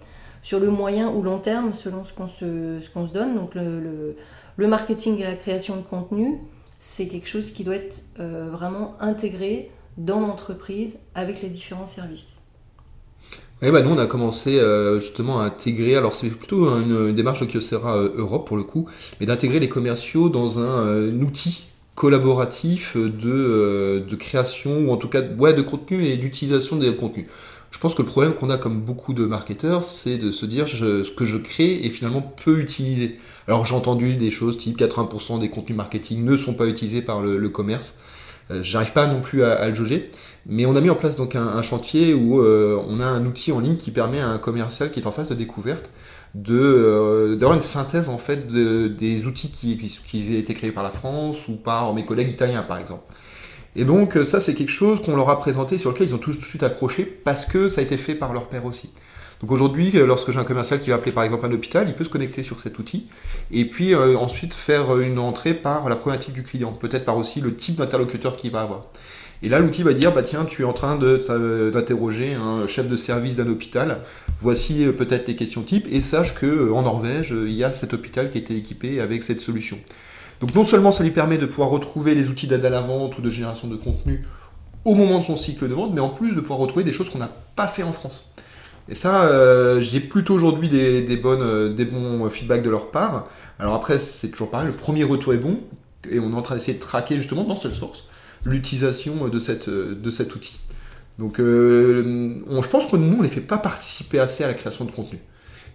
sur 0.46 0.60
le 0.60 0.70
moyen 0.70 1.10
ou 1.10 1.24
long 1.24 1.40
terme 1.40 1.74
selon 1.74 2.06
ce 2.06 2.14
qu'on 2.14 2.30
se, 2.30 2.80
ce 2.80 2.90
qu'on 2.92 3.08
se 3.08 3.14
donne. 3.14 3.34
Donc 3.34 3.56
le, 3.56 4.16
le, 4.58 4.68
marketing 4.68 5.20
et 5.20 5.24
la 5.24 5.34
création 5.34 5.76
de 5.76 5.82
contenu, 5.82 6.40
c'est 6.78 7.08
quelque 7.08 7.28
chose 7.28 7.50
qui 7.50 7.64
doit 7.64 7.78
être 7.78 8.04
euh, 8.20 8.50
vraiment 8.52 8.94
intégré 9.00 9.72
dans 9.98 10.20
l'entreprise 10.20 11.00
avec 11.16 11.42
les 11.42 11.50
différents 11.50 11.88
services. 11.88 12.44
Oui, 13.62 13.72
bah 13.72 13.82
nous 13.82 13.92
on 13.92 13.98
a 13.98 14.06
commencé 14.06 14.60
euh, 14.60 15.00
justement 15.00 15.40
à 15.40 15.46
intégrer, 15.46 15.96
alors 15.96 16.14
c'est 16.14 16.30
plutôt 16.30 16.68
une, 16.78 17.14
démarche 17.14 17.40
de 17.40 17.46
Kyocera 17.46 17.98
Europe 17.98 18.46
pour 18.46 18.58
le 18.58 18.64
coup, 18.64 18.88
mais 19.20 19.26
d'intégrer 19.26 19.60
les 19.60 19.70
commerciaux 19.70 20.28
dans 20.28 20.60
un, 20.60 21.22
outil 21.22 21.68
collaboratif 21.96 22.98
de, 22.98 24.06
de, 24.06 24.16
création 24.18 24.80
ou 24.80 24.92
en 24.92 24.98
tout 24.98 25.08
cas 25.08 25.22
ouais, 25.22 25.54
de 25.54 25.62
contenu 25.62 26.06
et 26.06 26.18
d'utilisation 26.18 26.76
des 26.76 26.94
contenus. 26.94 27.28
Je 27.76 27.80
pense 27.82 27.94
que 27.94 28.02
le 28.02 28.08
problème 28.08 28.34
qu'on 28.34 28.50
a 28.50 28.58
comme 28.58 28.80
beaucoup 28.80 29.12
de 29.12 29.26
marketeurs, 29.26 29.84
c'est 29.84 30.18
de 30.18 30.32
se 30.32 30.46
dire 30.46 30.66
ce 30.66 31.12
que 31.12 31.26
je 31.26 31.38
crée 31.38 31.86
est 31.86 31.90
finalement 31.90 32.22
peu 32.22 32.60
utilisé. 32.60 33.20
Alors 33.50 33.66
j'ai 33.66 33.76
entendu 33.76 34.16
des 34.16 34.32
choses 34.32 34.58
type 34.58 34.80
80% 34.80 35.40
des 35.40 35.50
contenus 35.50 35.76
marketing 35.76 36.24
ne 36.24 36.38
sont 36.38 36.54
pas 36.54 36.68
utilisés 36.68 37.02
par 37.02 37.20
le, 37.20 37.50
commerce. 37.50 37.98
Euh, 38.52 38.62
j'arrive 38.62 38.92
pas 38.92 39.08
non 39.08 39.22
plus 39.22 39.44
à, 39.44 39.68
le 39.68 39.76
juger, 39.76 40.10
mais 40.46 40.66
on 40.66 40.76
a 40.76 40.82
mis 40.82 40.90
en 40.90 40.96
place 40.96 41.16
donc 41.16 41.36
un, 41.36 41.62
chantier 41.64 42.14
où 42.14 42.42
euh, 42.42 42.80
on 42.88 43.00
a 43.00 43.06
un 43.06 43.26
outil 43.26 43.52
en 43.52 43.60
ligne 43.60 43.78
qui 43.78 43.92
permet 43.92 44.20
à 44.20 44.28
un 44.28 44.38
commercial 44.38 44.92
qui 44.92 45.00
est 45.00 45.08
en 45.08 45.12
phase 45.12 45.30
de 45.30 45.36
découverte 45.36 45.90
de 46.36 46.54
euh, 46.54 47.36
d'avoir 47.38 47.56
une 47.56 47.62
synthèse 47.62 48.10
en 48.10 48.18
fait 48.18 48.48
des 48.48 49.26
outils 49.26 49.50
qui 49.50 49.72
existent, 49.72 50.04
qui 50.08 50.28
ont 50.30 50.38
été 50.38 50.54
créés 50.54 50.72
par 50.72 50.84
la 50.84 50.90
France 50.90 51.48
ou 51.48 51.56
par 51.56 51.94
mes 51.94 52.06
collègues 52.06 52.30
italiens 52.30 52.62
par 52.62 52.78
exemple. 52.78 53.04
Et 53.76 53.84
donc 53.84 54.20
ça 54.24 54.40
c'est 54.40 54.54
quelque 54.54 54.72
chose 54.72 55.02
qu'on 55.02 55.16
leur 55.16 55.30
a 55.30 55.40
présenté 55.40 55.78
sur 55.78 55.92
lequel 55.92 56.10
ils 56.10 56.16
ont 56.16 56.20
tout 56.20 56.32
de 56.32 56.42
suite 56.42 56.64
accroché 56.64 57.04
parce 57.04 57.46
que 57.46 57.68
ça 57.68 57.82
a 57.82 57.84
été 57.84 57.98
fait 57.98 58.16
par 58.16 58.34
leur 58.34 58.48
père 58.48 58.66
aussi. 58.66 58.92
Donc 59.42 59.52
aujourd'hui, 59.52 59.92
euh, 59.96 60.06
lorsque 60.06 60.32
j'ai 60.32 60.40
un 60.40 60.44
commercial 60.44 60.80
qui 60.80 60.90
va 60.90 60.96
appeler 60.96 61.12
par 61.12 61.24
exemple 61.24 61.46
un 61.46 61.52
hôpital, 61.52 61.88
il 61.88 61.94
peut 61.94 62.04
se 62.04 62.10
connecter 62.10 62.44
sur 62.44 62.60
cet 62.60 62.80
outil 62.80 63.08
et 63.52 63.66
puis 63.66 63.94
euh, 63.94 64.18
ensuite 64.18 64.54
faire 64.54 64.98
une 65.00 65.20
entrée 65.20 65.54
par 65.54 65.90
la 65.90 65.96
problématique 65.96 66.34
du 66.34 66.44
client, 66.44 66.72
peut-être 66.72 67.06
par 67.06 67.18
aussi 67.18 67.42
le 67.42 67.56
type 67.56 67.76
d'interlocuteur 67.76 68.38
qu'il 68.38 68.52
va 68.52 68.62
avoir. 68.62 68.86
Et 69.44 69.50
là, 69.50 69.60
l'outil 69.60 69.84
va 69.84 69.94
dire, 69.94 70.14
bah 70.14 70.24
tiens, 70.24 70.46
tu 70.46 70.62
es 70.62 70.66
en 70.66 70.74
train 70.74 70.96
d'interroger 70.96 72.34
un 72.34 72.68
chef 72.68 72.88
de 72.88 72.96
service 72.96 73.36
d'un 73.36 73.48
hôpital. 73.48 74.00
Voici 74.40 74.86
peut-être 74.98 75.28
les 75.28 75.36
questions 75.36 75.62
types 75.62 75.88
et 75.92 76.00
sache 76.00 76.36
que 76.36 76.72
en 76.72 76.84
Norvège, 76.84 77.32
il 77.32 77.52
y 77.52 77.64
a 77.64 77.74
cet 77.74 77.94
hôpital 77.94 78.30
qui 78.30 78.38
a 78.38 78.42
été 78.42 78.56
équipé 78.56 79.02
avec 79.02 79.24
cette 79.24 79.42
solution. 79.42 79.78
Donc 80.40 80.56
non 80.56 80.64
seulement 80.64 80.92
ça 80.92 81.04
lui 81.04 81.12
permet 81.12 81.38
de 81.38 81.46
pouvoir 81.46 81.70
retrouver 81.70 82.16
les 82.16 82.30
outils 82.30 82.48
d'aide 82.48 82.66
à 82.66 82.70
la 82.70 82.82
vente 82.82 83.18
ou 83.18 83.22
de 83.22 83.30
génération 83.30 83.68
de 83.68 83.76
contenu 83.76 84.26
au 84.84 84.96
moment 84.96 85.20
de 85.20 85.24
son 85.24 85.36
cycle 85.36 85.68
de 85.68 85.74
vente, 85.74 85.94
mais 85.94 86.02
en 86.02 86.10
plus 86.10 86.34
de 86.36 86.42
pouvoir 86.42 86.60
retrouver 86.60 86.84
des 86.84 86.94
choses 86.94 87.10
qu'on 87.10 87.20
n'a 87.20 87.32
pas 87.56 87.68
fait 87.68 87.84
en 87.84 87.92
France. 87.92 88.32
Et 88.88 88.96
ça, 88.96 89.26
euh, 89.26 89.82
j'ai 89.82 90.00
plutôt 90.00 90.36
aujourd'hui 90.36 90.70
des, 90.70 91.18
bonnes, 91.18 91.42
euh, 91.42 91.74
des 91.74 91.86
bons 91.86 92.30
feedbacks 92.30 92.62
de 92.62 92.70
leur 92.70 92.92
part. 92.92 93.28
Alors 93.60 93.74
après, 93.74 94.00
c'est 94.00 94.30
toujours 94.30 94.52
pareil, 94.52 94.68
le 94.68 94.74
premier 94.74 95.04
retour 95.04 95.34
est 95.34 95.38
bon, 95.38 95.60
et 96.10 96.20
on 96.20 96.32
est 96.32 96.36
en 96.36 96.42
train 96.42 96.56
d'essayer 96.56 96.78
de 96.78 96.84
traquer 96.84 97.18
justement 97.18 97.44
dans 97.44 97.56
Salesforce 97.56 98.10
l'utilisation 98.46 99.28
de, 99.28 99.40
cette, 99.40 99.70
de 99.70 100.10
cet 100.12 100.36
outil. 100.36 100.60
Donc 101.20 101.40
euh, 101.40 102.42
je 102.50 102.68
pense 102.68 102.88
que 102.88 102.96
nous, 102.96 103.16
on 103.16 103.18
ne 103.20 103.24
les 103.24 103.30
fait 103.30 103.42
pas 103.42 103.58
participer 103.58 104.20
assez 104.20 104.44
à 104.44 104.48
la 104.48 104.54
création 104.54 104.86
de 104.86 104.92
contenu. 104.92 105.20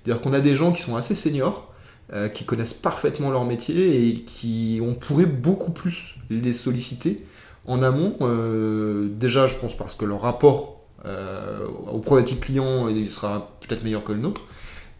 C'est-à-dire 0.04 0.22
qu'on 0.22 0.32
a 0.32 0.40
des 0.40 0.56
gens 0.56 0.72
qui 0.72 0.82
sont 0.82 0.96
assez 0.96 1.14
seniors, 1.14 1.72
euh, 2.12 2.28
qui 2.28 2.44
connaissent 2.44 2.74
parfaitement 2.74 3.30
leur 3.30 3.44
métier 3.44 4.08
et 4.08 4.14
qui 4.22 4.80
on 4.82 4.94
pourrait 4.94 5.26
beaucoup 5.26 5.72
plus 5.72 6.16
les 6.28 6.52
solliciter 6.52 7.24
en 7.66 7.82
amont. 7.82 8.16
Euh, 8.20 9.08
déjà, 9.10 9.46
je 9.46 9.56
pense 9.56 9.76
parce 9.76 9.94
que 9.94 10.04
leur 10.04 10.22
rapport 10.22 10.79
euh, 11.06 11.66
au 11.90 11.98
problématique 11.98 12.40
client 12.40 12.88
il 12.88 13.10
sera 13.10 13.56
peut-être 13.60 13.82
meilleur 13.84 14.04
que 14.04 14.12
le 14.12 14.20
nôtre. 14.20 14.42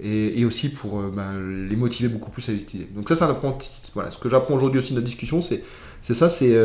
Et, 0.02 0.46
aussi 0.46 0.70
pour 0.70 0.98
ben, 1.02 1.34
les 1.68 1.76
motiver 1.76 2.08
beaucoup 2.08 2.30
plus 2.30 2.48
à 2.48 2.52
l'utiliser. 2.52 2.88
Donc 2.94 3.06
ça, 3.10 3.16
c'est 3.16 3.24
un 3.24 3.28
apprentissage. 3.28 3.90
Voilà, 3.92 4.10
ce 4.10 4.16
que 4.16 4.30
j'apprends 4.30 4.54
aujourd'hui 4.54 4.78
aussi 4.78 4.94
dans 4.94 5.00
la 5.00 5.04
discussion, 5.04 5.42
c'est 5.42 5.62
ça, 6.02 6.30
c'est 6.30 6.56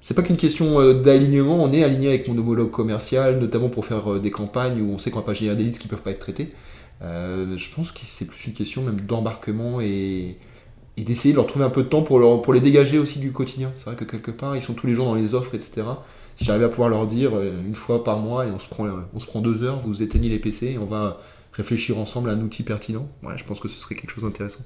c'est 0.00 0.14
pas 0.14 0.22
qu'une 0.22 0.36
question 0.36 0.92
d'alignement, 1.02 1.60
on 1.60 1.72
est 1.72 1.82
aligné 1.82 2.10
avec 2.10 2.28
mon 2.28 2.38
homologue 2.38 2.70
commercial, 2.70 3.40
notamment 3.40 3.70
pour 3.70 3.86
faire 3.86 4.20
des 4.20 4.30
campagnes 4.30 4.80
où 4.82 4.92
on 4.92 4.98
sait 4.98 5.10
qu'on 5.10 5.18
va 5.18 5.24
pas 5.24 5.34
gérer 5.34 5.56
des 5.56 5.64
leads 5.64 5.80
qui 5.80 5.88
peuvent 5.88 6.02
pas 6.02 6.12
être 6.12 6.20
traités. 6.20 6.50
Euh, 7.02 7.56
je 7.56 7.74
pense 7.74 7.92
que 7.92 8.00
c'est 8.02 8.26
plus 8.26 8.46
une 8.46 8.52
question 8.52 8.82
même 8.82 9.00
d'embarquement 9.00 9.80
et, 9.80 10.36
d'essayer 10.96 11.32
de 11.32 11.36
leur 11.36 11.46
trouver 11.46 11.64
un 11.64 11.70
peu 11.70 11.82
de 11.82 11.88
temps 11.88 12.02
pour, 12.02 12.42
pour 12.42 12.52
les 12.52 12.60
dégager 12.60 12.98
aussi 12.98 13.20
du 13.20 13.32
quotidien. 13.32 13.72
C'est 13.74 13.86
vrai 13.86 13.96
que 13.96 14.04
quelque 14.04 14.30
part, 14.30 14.54
ils 14.56 14.60
sont 14.60 14.74
tous 14.74 14.86
les 14.86 14.92
jours 14.92 15.06
dans 15.06 15.14
les 15.14 15.34
offres, 15.34 15.54
etc. 15.54 15.82
Si 16.40 16.46
j'arrivais 16.46 16.64
à 16.64 16.68
pouvoir 16.70 16.88
leur 16.88 17.06
dire 17.06 17.36
euh, 17.36 17.60
une 17.62 17.74
fois 17.74 18.02
par 18.02 18.18
mois 18.18 18.46
et 18.46 18.50
on 18.50 18.58
se 18.58 18.66
prend, 18.66 18.88
on 19.12 19.18
se 19.18 19.26
prend 19.26 19.42
deux 19.42 19.62
heures, 19.62 19.78
vous 19.80 20.02
éteignez 20.02 20.30
les 20.30 20.38
PC 20.38 20.68
et 20.68 20.78
on 20.78 20.86
va 20.86 21.18
réfléchir 21.52 21.98
ensemble 21.98 22.30
à 22.30 22.32
un 22.32 22.40
outil 22.40 22.62
pertinent, 22.62 23.06
ouais, 23.22 23.36
je 23.36 23.44
pense 23.44 23.60
que 23.60 23.68
ce 23.68 23.76
serait 23.76 23.94
quelque 23.94 24.10
chose 24.10 24.24
d'intéressant. 24.24 24.64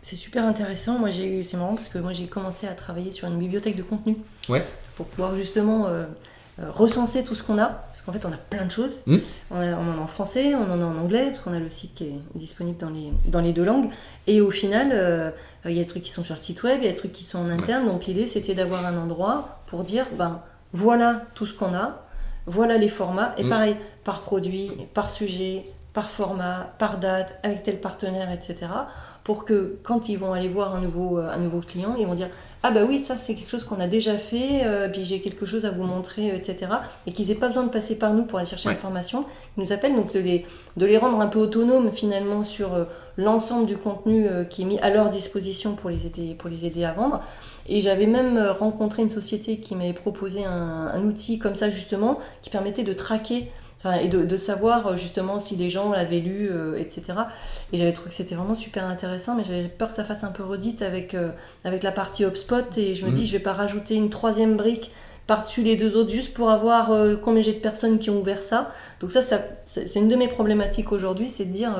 C'est 0.00 0.14
super 0.14 0.44
intéressant. 0.44 1.00
Moi, 1.00 1.10
j'ai 1.10 1.42
c'est 1.42 1.56
marrant 1.56 1.74
parce 1.74 1.88
que 1.88 1.98
moi, 1.98 2.12
j'ai 2.12 2.26
commencé 2.26 2.68
à 2.68 2.74
travailler 2.74 3.10
sur 3.10 3.26
une 3.26 3.38
bibliothèque 3.38 3.76
de 3.76 3.82
contenu. 3.82 4.16
Ouais. 4.48 4.64
Pour 4.94 5.06
pouvoir 5.06 5.34
justement 5.34 5.86
euh, 5.86 6.06
euh, 6.60 6.70
recenser 6.70 7.24
tout 7.24 7.34
ce 7.34 7.42
qu'on 7.42 7.58
a, 7.58 7.66
parce 7.66 8.02
qu'en 8.02 8.12
fait 8.12 8.24
on 8.24 8.32
a 8.32 8.36
plein 8.36 8.64
de 8.66 8.70
choses. 8.70 9.02
Hmm. 9.06 9.18
On, 9.50 9.56
en 9.56 9.60
a 9.60 10.00
en 10.00 10.06
français, 10.06 10.54
on 10.54 10.70
en 10.70 10.80
a 10.80 10.84
en 10.84 10.98
anglais, 10.98 11.30
parce 11.30 11.40
qu'on 11.40 11.52
a 11.52 11.58
le 11.58 11.70
site 11.70 11.94
qui 11.94 12.04
est 12.04 12.20
disponible 12.34 12.78
dans 12.78 12.90
les, 12.90 13.10
dans 13.28 13.40
les 13.40 13.52
deux 13.52 13.64
langues. 13.64 13.90
Et 14.26 14.40
au 14.40 14.50
final, 14.50 14.90
euh, 14.92 15.30
il 15.64 15.72
y 15.72 15.80
a 15.80 15.82
des 15.82 15.88
trucs 15.88 16.02
qui 16.02 16.10
sont 16.10 16.24
sur 16.24 16.34
le 16.34 16.40
site 16.40 16.62
web, 16.62 16.78
il 16.82 16.84
y 16.84 16.88
a 16.88 16.92
des 16.92 16.98
trucs 16.98 17.12
qui 17.12 17.24
sont 17.24 17.38
en 17.38 17.48
interne. 17.48 17.86
Donc 17.86 18.06
l'idée 18.06 18.26
c'était 18.26 18.54
d'avoir 18.54 18.84
un 18.84 18.96
endroit 18.98 19.62
pour 19.66 19.82
dire, 19.82 20.06
ben 20.18 20.42
voilà 20.72 21.22
tout 21.34 21.46
ce 21.46 21.54
qu'on 21.54 21.74
a, 21.74 22.02
voilà 22.46 22.78
les 22.78 22.88
formats, 22.88 23.34
et 23.36 23.44
hmm. 23.44 23.48
pareil, 23.48 23.76
par 24.04 24.20
produit, 24.22 24.70
par 24.94 25.10
sujet, 25.10 25.64
par 25.92 26.10
format, 26.10 26.72
par 26.78 26.98
date, 26.98 27.38
avec 27.42 27.62
tel 27.62 27.80
partenaire, 27.80 28.30
etc 28.32 28.68
pour 29.24 29.44
que 29.44 29.78
quand 29.84 30.08
ils 30.08 30.18
vont 30.18 30.32
aller 30.32 30.48
voir 30.48 30.74
un 30.74 30.80
nouveau, 30.80 31.18
euh, 31.18 31.30
un 31.30 31.38
nouveau 31.38 31.60
client, 31.60 31.94
ils 31.98 32.06
vont 32.06 32.14
dire 32.14 32.28
Ah 32.62 32.72
bah 32.72 32.80
oui, 32.86 32.98
ça 32.98 33.16
c'est 33.16 33.34
quelque 33.34 33.50
chose 33.50 33.64
qu'on 33.64 33.78
a 33.78 33.86
déjà 33.86 34.16
fait, 34.16 34.62
euh, 34.64 34.88
puis 34.88 35.04
j'ai 35.04 35.20
quelque 35.20 35.46
chose 35.46 35.64
à 35.64 35.70
vous 35.70 35.84
montrer, 35.84 36.32
euh, 36.32 36.36
etc. 36.36 36.66
Et 37.06 37.12
qu'ils 37.12 37.28
n'aient 37.28 37.36
pas 37.36 37.48
besoin 37.48 37.62
de 37.62 37.70
passer 37.70 37.96
par 37.96 38.14
nous 38.14 38.24
pour 38.24 38.38
aller 38.38 38.48
chercher 38.48 38.70
l'information. 38.70 39.24
Ils 39.56 39.62
nous 39.62 39.72
appellent 39.72 39.94
donc 39.94 40.12
de 40.12 40.18
les, 40.18 40.44
de 40.76 40.86
les 40.86 40.98
rendre 40.98 41.20
un 41.20 41.28
peu 41.28 41.38
autonomes 41.38 41.92
finalement 41.92 42.42
sur 42.42 42.70
l'ensemble 43.16 43.66
du 43.66 43.76
contenu 43.76 44.26
qui 44.48 44.62
est 44.62 44.64
mis 44.64 44.78
à 44.80 44.90
leur 44.90 45.10
disposition 45.10 45.74
pour 45.74 45.90
les 45.90 46.06
aider, 46.06 46.34
pour 46.34 46.50
les 46.50 46.64
aider 46.64 46.84
à 46.84 46.92
vendre. 46.92 47.20
Et 47.68 47.80
j'avais 47.80 48.06
même 48.06 48.38
rencontré 48.58 49.02
une 49.02 49.10
société 49.10 49.58
qui 49.58 49.76
m'avait 49.76 49.92
proposé 49.92 50.44
un, 50.44 50.88
un, 50.92 51.00
outil 51.04 51.38
comme 51.38 51.54
ça 51.54 51.70
justement, 51.70 52.18
qui 52.42 52.50
permettait 52.50 52.84
de 52.84 52.92
traquer 52.92 53.48
et 54.00 54.08
de, 54.08 54.36
savoir 54.36 54.86
euh, 54.86 54.96
justement 54.96 55.40
si 55.40 55.56
les 55.56 55.68
gens 55.68 55.90
l'avaient 55.90 56.20
lu, 56.20 56.48
euh, 56.50 56.76
etc. 56.78 57.02
Et 57.72 57.78
j'avais 57.78 57.92
trouvé 57.92 58.10
que 58.10 58.14
c'était 58.14 58.34
vraiment 58.34 58.54
super 58.54 58.84
intéressant, 58.84 59.34
mais 59.34 59.44
j'avais 59.44 59.68
peur 59.68 59.88
que 59.88 59.94
ça 59.94 60.04
fasse 60.04 60.22
un 60.22 60.30
peu 60.30 60.44
redite 60.44 60.82
avec, 60.82 61.14
euh, 61.14 61.30
avec 61.64 61.82
la 61.82 61.90
partie 61.90 62.24
HubSpot. 62.24 62.76
Et 62.76 62.94
je 62.94 63.04
me 63.04 63.10
dis, 63.10 63.22
mm. 63.22 63.26
je 63.26 63.32
vais 63.32 63.42
pas 63.42 63.52
rajouter 63.52 63.94
une 63.96 64.10
troisième 64.10 64.56
brique 64.56 64.92
par-dessus 65.26 65.62
les 65.62 65.76
deux 65.76 65.96
autres 65.96 66.10
juste 66.10 66.34
pour 66.34 66.50
avoir 66.50 66.90
combien 67.22 67.42
j'ai 67.42 67.52
de 67.52 67.60
personnes 67.60 68.00
qui 68.00 68.10
ont 68.10 68.20
ouvert 68.20 68.42
ça. 68.42 68.72
Donc 69.00 69.12
ça, 69.12 69.22
ça 69.22 69.40
c'est 69.64 69.94
une 69.94 70.08
de 70.08 70.16
mes 70.16 70.26
problématiques 70.26 70.90
aujourd'hui, 70.90 71.28
c'est 71.28 71.44
de 71.44 71.52
dire 71.52 71.76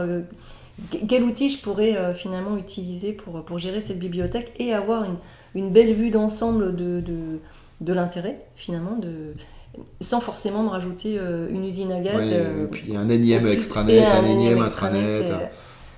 quel 1.08 1.24
outil 1.24 1.50
je 1.50 1.58
pourrais 1.58 2.14
finalement 2.14 2.56
utiliser 2.56 3.12
pour, 3.12 3.44
pour 3.44 3.58
gérer 3.58 3.80
cette 3.80 3.98
bibliothèque 3.98 4.52
et 4.60 4.72
avoir 4.72 5.02
une, 5.02 5.16
une 5.54 5.70
belle 5.70 5.92
vue 5.92 6.10
d'ensemble 6.10 6.74
de, 6.74 7.00
de, 7.00 7.40
de 7.80 7.92
l'intérêt 7.92 8.46
finalement 8.56 8.96
de 8.96 9.34
sans 10.00 10.20
forcément 10.20 10.62
me 10.62 10.68
rajouter 10.68 11.16
euh, 11.18 11.48
une 11.50 11.64
usine 11.64 11.92
à 11.92 12.00
gaz. 12.00 12.26
et 12.26 12.34
euh, 12.34 12.66
puis 12.66 12.96
un 12.96 13.08
énième 13.08 13.46
extranet, 13.46 14.04
un, 14.04 14.24
énième 14.24 14.60
intranet. 14.60 15.24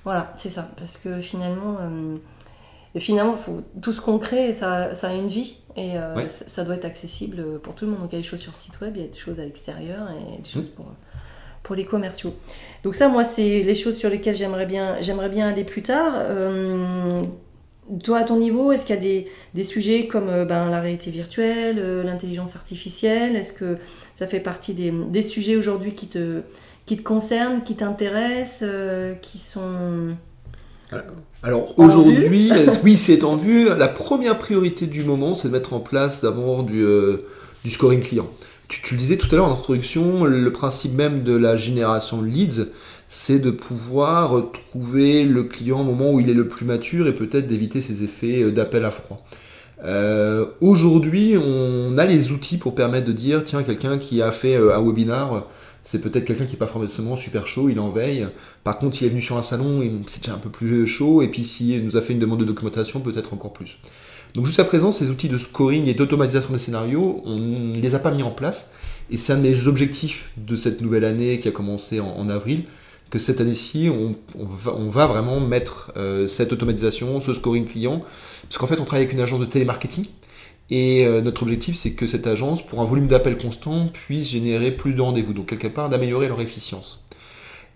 voilà, 0.05 0.33
c'est 0.37 0.49
ça. 0.49 0.71
Parce 0.77 0.97
que 0.97 1.21
finalement, 1.21 1.77
euh, 1.81 2.99
finalement 2.99 3.37
tout 3.83 3.93
ce 3.93 4.01
qu'on 4.01 4.19
crée, 4.19 4.53
ça, 4.53 4.95
ça, 4.95 5.09
a 5.09 5.14
une 5.14 5.29
vie. 5.29 5.59
Et 5.77 5.95
ça, 6.29 6.62
doit 6.62 6.77
être 6.77 6.85
accessible 6.85 7.59
pour 7.61 7.75
tout 7.75 7.87
le 7.87 7.90
monde. 7.90 8.03
Donc 8.03 8.12
il 8.12 8.17
y 8.17 8.19
a 8.19 8.23
des 8.23 8.29
choses 8.29 8.38
sur 8.38 8.53
le 8.53 8.59
site 8.59 8.81
web, 8.81 8.93
il 8.95 9.03
y 9.03 9.05
a 9.05 9.09
des 9.09 9.19
choses 9.19 9.40
à 9.40 9.45
l'extérieur 9.45 10.09
et 10.12 10.40
des 10.40 10.49
choses 10.49 10.69
mmh. 10.69 10.77
pour, 10.77 10.87
pour 11.64 11.75
les 11.75 11.85
commerciaux. 11.85 12.33
Donc 12.85 12.95
ça, 12.95 13.09
moi, 13.09 13.25
c'est 13.25 13.62
les 13.62 13.75
choses 13.75 13.97
sur 13.97 14.09
lesquelles 14.09 14.37
j'aimerais 14.37 14.67
bien, 14.67 15.01
j'aimerais 15.01 15.31
bien 15.31 15.49
aller 15.49 15.64
plus 15.64 15.83
tard. 15.83 16.12
Toi, 18.03 18.18
à 18.18 18.25
ton 18.25 18.38
niveau, 18.38 18.73
est-ce 18.73 18.87
qu'il 18.87 18.94
y 18.94 18.99
a 18.99 19.01
des, 19.01 19.27
des, 19.53 19.64
sujets 19.64 20.07
comme 20.07 20.29
euh, 20.29 20.44
ben, 20.44 20.70
la 20.70 20.81
réalité 20.81 21.11
virtuelle, 21.11 21.77
euh, 21.79 22.03
l'intelligence 22.03 22.57
artificielle? 22.57 23.37
Est-ce 23.37 23.53
que 23.53 23.77
ça 24.18 24.27
fait 24.27 24.40
partie 24.40 24.73
des, 24.73 24.90
des 24.90 25.23
sujets 25.23 25.57
aujourd'hui 25.57 25.92
qui 25.94 26.07
te, 26.07 26.40
qui 26.87 26.97
te 26.97 27.03
concernent, 27.03 27.62
qui 27.62 27.75
t'intéressent, 27.75 28.61
euh, 28.62 29.14
qui 29.14 29.38
sont... 29.38 30.14
Alors 31.42 31.79
aujourd'hui, 31.79 32.51
oui, 32.85 32.97
c'est 32.97 33.25
en 33.25 33.37
vue. 33.37 33.68
La 33.77 33.88
première 33.88 34.38
priorité 34.38 34.87
du 34.87 35.03
moment, 35.03 35.35
c'est 35.35 35.49
de 35.49 35.53
mettre 35.53 35.73
en 35.73 35.81
place 35.81 36.23
d'abord 36.23 36.62
du, 36.62 36.87
du 37.64 37.70
scoring 37.70 38.01
client. 38.01 38.29
Tu, 38.68 38.81
tu, 38.81 38.94
le 38.94 38.99
disais 38.99 39.16
tout 39.16 39.27
à 39.33 39.37
l'heure 39.37 39.47
en 39.47 39.53
introduction, 39.53 40.25
le 40.25 40.53
principe 40.53 40.94
même 40.94 41.25
de 41.25 41.37
la 41.37 41.57
génération 41.57 42.23
de 42.23 42.27
leads, 42.27 42.66
c'est 43.14 43.38
de 43.38 43.53
pouvoir 43.53 44.50
trouver 44.50 45.22
le 45.24 45.44
client 45.44 45.83
au 45.83 45.85
moment 45.85 46.11
où 46.11 46.18
il 46.18 46.29
est 46.29 46.35
le 46.35 46.48
plus 46.48 46.66
mature 46.66 47.07
et 47.07 47.14
peut-être 47.14 47.46
d'éviter 47.46 47.81
ces 47.81 48.03
effets 48.03 48.42
euh, 48.42 48.50
d'appel 48.50 48.85
à 48.85 48.90
froid. 48.90 49.24
Euh, 49.85 50.46
aujourd'hui, 50.61 51.37
on 51.37 51.96
a 51.96 52.07
les 52.07 52.33
outils 52.33 52.59
pour 52.59 52.74
permettre 52.74 53.07
de 53.07 53.12
dire, 53.12 53.44
tiens, 53.44 53.62
quelqu'un 53.62 53.98
qui 53.98 54.20
a 54.20 54.33
fait 54.33 54.57
euh, 54.57 54.77
un 54.77 54.85
webinar 54.85 55.46
C'est 55.85 56.00
peut-être 56.00 56.24
quelqu'un 56.24 56.44
qui 56.44 56.55
n'est 56.55 56.59
pas 56.59 56.66
forcément 56.66 57.14
super 57.14 57.46
chaud, 57.46 57.68
il 57.68 57.79
en 57.79 57.90
veille. 57.90 58.27
Par 58.64 58.81
contre, 58.81 59.00
il 59.00 59.07
est 59.07 59.11
venu 59.11 59.22
sur 59.22 59.37
un 59.37 59.42
salon, 59.42 59.88
c'est 60.09 60.24
déjà 60.24 60.35
un 60.35 60.40
peu 60.40 60.50
plus 60.50 60.88
chaud. 60.88 61.22
Et 61.22 61.29
puis, 61.29 61.44
s'il 61.44 61.85
nous 61.85 61.96
a 61.96 62.03
fait 62.03 62.14
une 62.14 62.18
demande 62.18 62.40
de 62.40 62.44
documentation, 62.44 62.98
peut-être 62.98 63.33
encore 63.33 63.53
plus. 63.53 63.79
Donc, 64.35 64.46
jusqu'à 64.46 64.64
présent, 64.64 64.90
ces 64.90 65.11
outils 65.11 65.29
de 65.29 65.38
scoring 65.38 65.87
et 65.87 65.94
d'automatisation 65.94 66.53
des 66.53 66.59
scénarios, 66.59 67.22
on 67.24 67.38
ne 67.38 67.79
les 67.79 67.94
a 67.94 68.00
pas 68.00 68.11
mis 68.11 68.24
en 68.24 68.33
place. 68.33 68.72
Et 69.09 69.16
c'est 69.16 69.33
un 69.33 69.37
de 69.37 69.42
mes 69.42 69.68
objectifs 69.68 70.33
de 70.37 70.57
cette 70.57 70.81
nouvelle 70.81 71.05
année 71.05 71.38
qui 71.38 71.46
a 71.46 71.53
commencé 71.53 72.00
en, 72.00 72.29
avril, 72.29 72.64
cette 73.18 73.40
année-ci, 73.40 73.90
on, 73.90 74.14
va, 74.44 75.07
vraiment 75.07 75.40
mettre 75.40 75.92
euh, 75.96 76.27
cette 76.27 76.53
automatisation, 76.53 77.20
ce 77.20 77.35
scoring 77.35 77.66
client, 77.66 78.03
parce 78.42 78.59
qu'en 78.59 78.66
fait, 78.66 78.81
on 78.81 78.85
travaille 78.85 79.05
avec 79.05 79.12
une 79.12 79.20
agence 79.20 79.40
de 79.40 79.46
télémarketing 79.46 80.07
et 80.70 81.07
euh, 81.07 81.20
notre 81.20 81.42
objectif, 81.42 81.77
c'est 81.77 81.92
que 81.92 82.07
cette 82.07 82.27
agence, 82.27 82.64
pour 82.64 82.81
un 82.81 82.85
volume 82.85 83.07
d'appels 83.07 83.37
constant, 83.37 83.88
puisse 83.88 84.31
générer 84.31 84.70
plus 84.70 84.94
de 84.94 85.00
rendez-vous, 85.00 85.33
donc 85.33 85.46
quelque 85.46 85.68
part 85.68 85.88
d'améliorer 85.88 86.29
leur 86.29 86.40
efficience. 86.40 87.07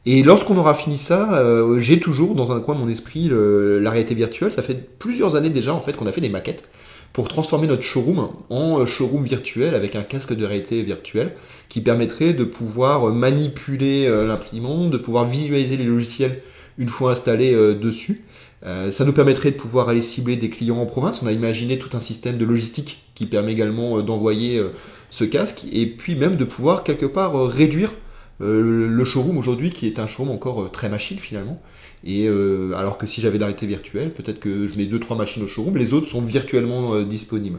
Et 0.06 0.22
lorsqu'on 0.22 0.56
aura 0.56 0.74
fini 0.74 0.96
ça, 0.96 1.38
euh, 1.40 1.78
j'ai 1.78 2.00
toujours 2.00 2.34
dans 2.34 2.52
un 2.52 2.60
coin 2.60 2.74
de 2.74 2.80
mon 2.80 2.88
esprit 2.88 3.28
la 3.30 3.90
réalité 3.90 4.14
virtuelle. 4.14 4.52
Ça 4.52 4.62
fait 4.62 4.98
plusieurs 4.98 5.36
années 5.36 5.50
déjà 5.50 5.74
en 5.74 5.80
fait 5.80 5.94
qu'on 5.94 6.06
a 6.06 6.12
fait 6.12 6.20
des 6.20 6.28
maquettes 6.30 6.64
pour 7.12 7.28
transformer 7.28 7.66
notre 7.66 7.82
showroom 7.82 8.28
en 8.50 8.80
euh, 8.80 8.86
showroom 8.86 9.24
virtuel 9.24 9.74
avec 9.74 9.96
un 9.96 10.02
casque 10.02 10.34
de 10.34 10.44
réalité 10.44 10.82
virtuelle 10.82 11.34
qui 11.68 11.80
permettrait 11.80 12.32
de 12.32 12.44
pouvoir 12.44 13.12
manipuler 13.12 14.08
l'imprimante, 14.08 14.90
de 14.90 14.98
pouvoir 14.98 15.28
visualiser 15.28 15.76
les 15.76 15.84
logiciels 15.84 16.40
une 16.78 16.88
fois 16.88 17.12
installés 17.12 17.52
dessus 17.74 18.24
euh, 18.64 18.90
ça 18.90 19.04
nous 19.04 19.12
permettrait 19.12 19.52
de 19.52 19.56
pouvoir 19.56 19.88
aller 19.88 20.00
cibler 20.00 20.36
des 20.36 20.50
clients 20.50 20.78
en 20.78 20.86
province. 20.86 21.22
On 21.22 21.26
a 21.26 21.32
imaginé 21.32 21.78
tout 21.78 21.96
un 21.96 22.00
système 22.00 22.38
de 22.38 22.44
logistique 22.44 23.04
qui 23.14 23.26
permet 23.26 23.52
également 23.52 23.98
euh, 23.98 24.02
d'envoyer 24.02 24.58
euh, 24.58 24.72
ce 25.10 25.24
casque 25.24 25.66
et 25.72 25.86
puis 25.86 26.16
même 26.16 26.36
de 26.36 26.44
pouvoir 26.44 26.82
quelque 26.82 27.06
part 27.06 27.34
réduire 27.46 27.92
le 28.40 29.04
showroom 29.04 29.36
aujourd'hui 29.36 29.70
qui 29.70 29.86
est 29.86 29.98
un 29.98 30.06
showroom 30.06 30.34
encore 30.34 30.70
très 30.70 30.88
machine 30.88 31.18
finalement. 31.18 31.60
Et 32.04 32.28
alors 32.76 32.96
que 32.96 33.06
si 33.06 33.20
j'avais 33.20 33.38
l'arrêté 33.38 33.66
virtuel, 33.66 34.12
peut-être 34.12 34.38
que 34.38 34.68
je 34.68 34.76
mets 34.76 34.84
2-3 34.84 35.16
machines 35.16 35.42
au 35.42 35.48
showroom, 35.48 35.76
les 35.76 35.92
autres 35.92 36.06
sont 36.06 36.20
virtuellement 36.20 37.02
disponibles. 37.02 37.58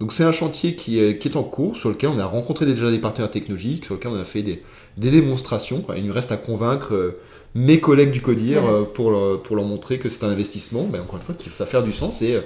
Donc 0.00 0.12
c'est 0.12 0.24
un 0.24 0.32
chantier 0.32 0.74
qui 0.74 0.98
est, 0.98 1.18
qui 1.18 1.28
est, 1.28 1.36
en 1.36 1.42
cours, 1.42 1.76
sur 1.76 1.90
lequel 1.90 2.10
on 2.10 2.18
a 2.18 2.26
rencontré 2.26 2.66
déjà 2.66 2.90
des 2.90 2.98
partenaires 2.98 3.30
technologiques, 3.30 3.84
sur 3.84 3.94
lequel 3.94 4.12
on 4.12 4.20
a 4.20 4.24
fait 4.24 4.42
des, 4.42 4.62
des 4.96 5.10
démonstrations. 5.10 5.84
Il 5.96 6.06
nous 6.06 6.12
reste 6.12 6.32
à 6.32 6.36
convaincre 6.36 7.16
mes 7.54 7.80
collègues 7.80 8.12
du 8.12 8.20
CODIR 8.20 8.64
euh, 8.64 8.84
pour, 8.84 9.10
leur, 9.10 9.42
pour 9.42 9.56
leur 9.56 9.64
montrer 9.64 9.98
que 9.98 10.08
c'est 10.08 10.24
un 10.24 10.28
investissement, 10.28 10.84
ben, 10.84 11.02
encore 11.02 11.16
une 11.16 11.22
fois, 11.22 11.34
qui 11.36 11.48
va 11.48 11.66
faire 11.66 11.82
du 11.82 11.92
sens 11.92 12.22
et 12.22 12.34
euh, 12.34 12.42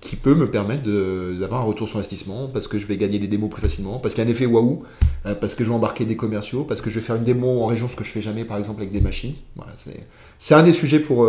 qui 0.00 0.16
peut 0.16 0.34
me 0.34 0.50
permettre 0.50 0.82
d'avoir 1.38 1.62
un 1.62 1.64
retour 1.64 1.88
sur 1.88 1.98
investissement 1.98 2.48
parce 2.52 2.66
que 2.68 2.78
je 2.78 2.86
vais 2.86 2.96
gagner 2.96 3.18
des 3.18 3.28
démos 3.28 3.50
plus 3.50 3.62
facilement, 3.62 3.98
parce 3.98 4.14
qu'il 4.14 4.22
y 4.22 4.26
a 4.26 4.28
un 4.28 4.32
effet 4.32 4.46
waouh, 4.46 4.84
euh, 5.26 5.34
parce 5.34 5.54
que 5.54 5.64
je 5.64 5.70
vais 5.70 5.74
embarquer 5.74 6.04
des 6.04 6.16
commerciaux, 6.16 6.64
parce 6.64 6.80
que 6.80 6.90
je 6.90 6.98
vais 6.98 7.04
faire 7.04 7.16
une 7.16 7.24
démo 7.24 7.62
en 7.62 7.66
région, 7.66 7.88
ce 7.88 7.96
que 7.96 8.04
je 8.04 8.10
fais 8.10 8.22
jamais 8.22 8.44
par 8.44 8.58
exemple 8.58 8.80
avec 8.80 8.92
des 8.92 9.00
machines. 9.00 9.34
Voilà, 9.56 9.72
c'est 10.38 10.54
un 10.54 10.62
des 10.62 10.72
sujets 10.72 11.00
pour, 11.00 11.28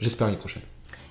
j'espère, 0.00 0.26
l'année 0.26 0.38
prochaine. 0.38 0.62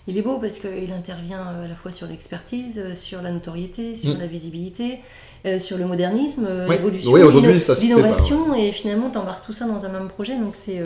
Il 0.07 0.17
est 0.17 0.21
beau 0.23 0.39
parce 0.39 0.57
qu'il 0.57 0.91
intervient 0.91 1.41
à 1.41 1.67
la 1.67 1.75
fois 1.75 1.91
sur 1.91 2.07
l'expertise, 2.07 2.81
sur 2.95 3.21
la 3.21 3.31
notoriété, 3.31 3.95
sur 3.95 4.15
mm. 4.15 4.19
la 4.19 4.27
visibilité, 4.27 4.99
sur 5.59 5.77
le 5.77 5.85
modernisme, 5.85 6.47
l'évolution, 6.69 7.15
l'innovation, 7.81 8.55
et 8.55 8.71
finalement 8.71 9.09
tu 9.09 9.17
embarques 9.17 9.45
tout 9.45 9.53
ça 9.53 9.65
dans 9.65 9.85
un 9.85 9.89
même 9.89 10.07
projet, 10.07 10.37
donc 10.37 10.53
c'est 10.55 10.81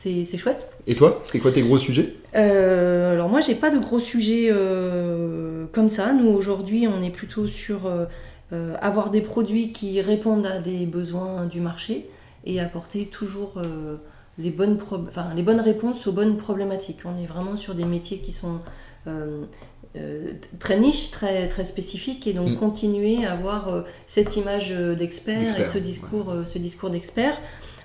c'est 0.00 0.38
chouette. 0.38 0.70
Et 0.86 0.94
toi, 0.94 1.22
c'est 1.24 1.40
quoi 1.40 1.50
tes 1.50 1.62
gros 1.62 1.78
sujets? 1.78 2.14
Euh, 2.36 3.14
Alors 3.14 3.28
moi, 3.28 3.40
j'ai 3.40 3.54
pas 3.54 3.70
de 3.70 3.78
gros 3.78 3.98
sujets 3.98 4.48
euh, 4.50 5.66
comme 5.72 5.88
ça. 5.88 6.12
Nous, 6.12 6.28
aujourd'hui, 6.28 6.86
on 6.86 7.02
est 7.02 7.10
plutôt 7.10 7.48
sur 7.48 7.80
euh, 7.86 8.76
avoir 8.80 9.10
des 9.10 9.20
produits 9.20 9.72
qui 9.72 10.00
répondent 10.00 10.46
à 10.46 10.60
des 10.60 10.86
besoins 10.86 11.46
du 11.46 11.60
marché 11.60 12.08
et 12.44 12.60
apporter 12.60 13.06
toujours 13.06 13.60
les, 14.38 14.50
bonnes 14.50 14.78
les 15.34 15.42
bonnes 15.42 15.60
réponses 15.60 16.06
aux 16.06 16.12
bonnes 16.12 16.36
problématiques. 16.36 17.00
On 17.04 17.20
est 17.20 17.26
vraiment 17.26 17.56
sur 17.56 17.74
des 17.74 17.84
métiers 17.84 18.18
qui 18.18 18.32
sont 18.32 18.60
très 20.60 20.78
niches, 20.78 21.10
très, 21.10 21.48
très 21.48 21.64
spécifiques, 21.64 22.26
et 22.28 22.32
donc 22.32 22.50
mm. 22.50 22.56
continuer 22.56 23.26
à 23.26 23.32
avoir 23.32 23.84
cette 24.06 24.36
image 24.36 24.70
d'expert 24.70 25.42
et 25.42 25.64
ce 25.64 25.78
discours, 25.78 26.32
ce 26.46 26.58
discours 26.58 26.90
d'expert. 26.90 27.36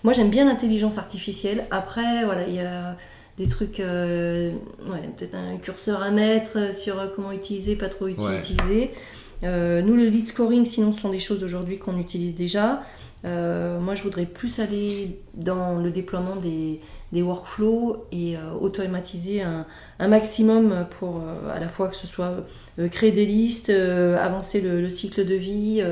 Moi, 0.03 0.13
j'aime 0.13 0.29
bien 0.29 0.45
l'intelligence 0.45 0.97
artificielle. 0.97 1.65
Après, 1.71 2.25
voilà, 2.25 2.47
il 2.47 2.55
y 2.55 2.59
a 2.59 2.97
des 3.37 3.47
trucs, 3.47 3.79
euh, 3.79 4.51
peut-être 5.17 5.35
un 5.35 5.57
curseur 5.57 6.03
à 6.03 6.11
mettre 6.11 6.73
sur 6.73 6.95
comment 7.15 7.31
utiliser, 7.31 7.75
pas 7.75 7.89
trop 7.89 8.07
utiliser. 8.07 8.91
Euh, 9.43 9.81
nous, 9.81 9.95
le 9.95 10.05
lead 10.05 10.27
scoring, 10.27 10.65
sinon, 10.65 10.93
ce 10.93 11.01
sont 11.01 11.09
des 11.09 11.19
choses 11.19 11.43
aujourd'hui 11.43 11.77
qu'on 11.77 11.97
utilise 11.99 12.35
déjà. 12.35 12.83
Euh, 13.25 13.79
moi, 13.79 13.95
je 13.95 14.03
voudrais 14.03 14.25
plus 14.25 14.59
aller 14.59 15.19
dans 15.33 15.77
le 15.77 15.91
déploiement 15.91 16.35
des, 16.35 16.81
workflows 17.15 18.05
et 18.11 18.35
automatiser 18.59 19.43
un, 19.43 19.65
maximum 19.99 20.87
pour 20.99 21.21
à 21.53 21.59
la 21.59 21.67
fois 21.67 21.87
que 21.87 21.95
ce 21.95 22.07
soit 22.07 22.43
créer 22.89 23.11
des 23.11 23.27
listes, 23.27 23.69
avancer 23.69 24.61
le, 24.61 24.81
le, 24.81 24.89
cycle 24.89 25.23
de 25.23 25.35
vie, 25.35 25.83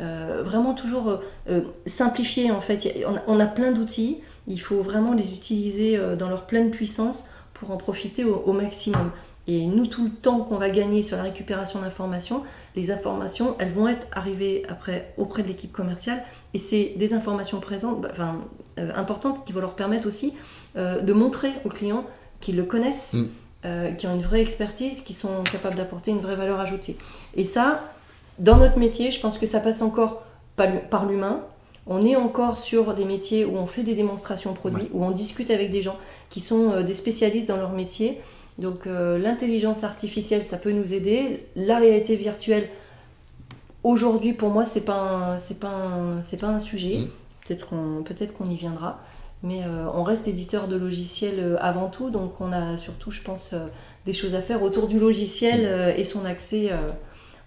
euh, 0.00 0.42
vraiment 0.44 0.74
toujours 0.74 1.08
euh, 1.08 1.16
euh, 1.48 1.60
simplifier 1.86 2.50
en 2.50 2.60
fait. 2.60 3.04
On 3.28 3.38
a, 3.38 3.46
plein 3.46 3.70
d'outils, 3.70 4.20
il 4.48 4.60
faut 4.60 4.82
vraiment 4.82 5.14
les 5.14 5.32
utiliser 5.34 5.98
dans 6.18 6.28
leur 6.28 6.46
pleine 6.46 6.70
puissance 6.70 7.28
pour 7.52 7.70
en 7.70 7.76
profiter 7.76 8.24
au, 8.24 8.52
maximum. 8.52 9.10
Et 9.46 9.66
nous, 9.66 9.86
tout 9.86 10.04
le 10.04 10.10
temps 10.10 10.40
qu'on 10.40 10.56
va 10.56 10.70
gagner 10.70 11.02
sur 11.02 11.16
la 11.16 11.24
récupération 11.24 11.80
d'informations, 11.80 12.42
les 12.76 12.90
informations, 12.90 13.56
elles 13.58 13.72
vont 13.72 13.88
être 13.88 14.06
arrivées 14.12 14.62
après 14.68 15.12
auprès 15.18 15.42
de 15.42 15.48
l'équipe 15.48 15.72
commerciale. 15.72 16.22
Et 16.54 16.58
c'est 16.58 16.94
des 16.96 17.12
informations 17.12 17.60
présentes, 17.60 18.00
bah, 18.00 18.08
enfin, 18.10 18.40
importantes 18.76 19.44
qui 19.44 19.52
vont 19.52 19.60
leur 19.60 19.74
permettre 19.74 20.06
aussi 20.08 20.32
de 20.76 21.12
montrer 21.12 21.50
aux 21.64 21.68
clients 21.68 22.04
qu'ils 22.40 22.56
le 22.56 22.64
connaissent, 22.64 23.14
mm. 23.14 23.96
qui 23.96 24.06
ont 24.06 24.14
une 24.14 24.22
vraie 24.22 24.40
expertise, 24.40 25.02
qui 25.02 25.12
sont 25.12 25.42
capables 25.44 25.76
d'apporter 25.76 26.10
une 26.10 26.20
vraie 26.20 26.36
valeur 26.36 26.58
ajoutée. 26.58 26.96
Et 27.36 27.44
ça, 27.44 27.80
dans 28.38 28.56
notre 28.56 28.78
métier, 28.78 29.10
je 29.10 29.20
pense 29.20 29.38
que 29.38 29.46
ça 29.46 29.60
passe 29.60 29.82
encore 29.82 30.22
par 30.56 31.06
l'humain. 31.06 31.40
On 31.86 32.04
est 32.04 32.16
encore 32.16 32.58
sur 32.58 32.94
des 32.94 33.04
métiers 33.04 33.44
où 33.44 33.56
on 33.56 33.66
fait 33.66 33.82
des 33.82 33.94
démonstrations 33.94 34.54
produits, 34.54 34.88
où 34.92 35.04
on 35.04 35.10
discute 35.10 35.50
avec 35.50 35.70
des 35.70 35.82
gens 35.82 35.98
qui 36.30 36.40
sont 36.40 36.72
euh, 36.72 36.82
des 36.82 36.94
spécialistes 36.94 37.48
dans 37.48 37.58
leur 37.58 37.72
métier. 37.72 38.20
Donc 38.58 38.86
euh, 38.86 39.18
l'intelligence 39.18 39.84
artificielle, 39.84 40.44
ça 40.44 40.56
peut 40.56 40.72
nous 40.72 40.94
aider. 40.94 41.46
La 41.56 41.78
réalité 41.78 42.16
virtuelle, 42.16 42.68
aujourd'hui, 43.82 44.32
pour 44.32 44.50
moi, 44.50 44.64
c'est 44.64 44.84
pas 44.84 45.36
c'est 45.40 45.58
pas 45.58 45.90
c'est 46.24 46.40
pas 46.40 46.48
un 46.48 46.60
sujet. 46.60 46.98
Mm. 46.98 47.08
Peut-être 47.46 47.66
qu'on 47.66 48.02
peut-être 48.04 48.34
qu'on 48.34 48.48
y 48.48 48.56
viendra. 48.56 49.00
Mais 49.42 49.62
euh, 49.62 49.86
on 49.92 50.04
reste 50.04 50.26
éditeur 50.26 50.68
de 50.68 50.76
logiciels 50.76 51.58
avant 51.60 51.88
tout, 51.88 52.08
donc 52.08 52.40
on 52.40 52.50
a 52.50 52.78
surtout, 52.78 53.10
je 53.10 53.20
pense, 53.20 53.52
des 54.06 54.14
choses 54.14 54.34
à 54.34 54.40
faire 54.40 54.62
autour 54.62 54.88
du 54.88 54.98
logiciel 54.98 55.64
mm. 55.64 56.00
et 56.00 56.04
son 56.04 56.24
accès 56.24 56.70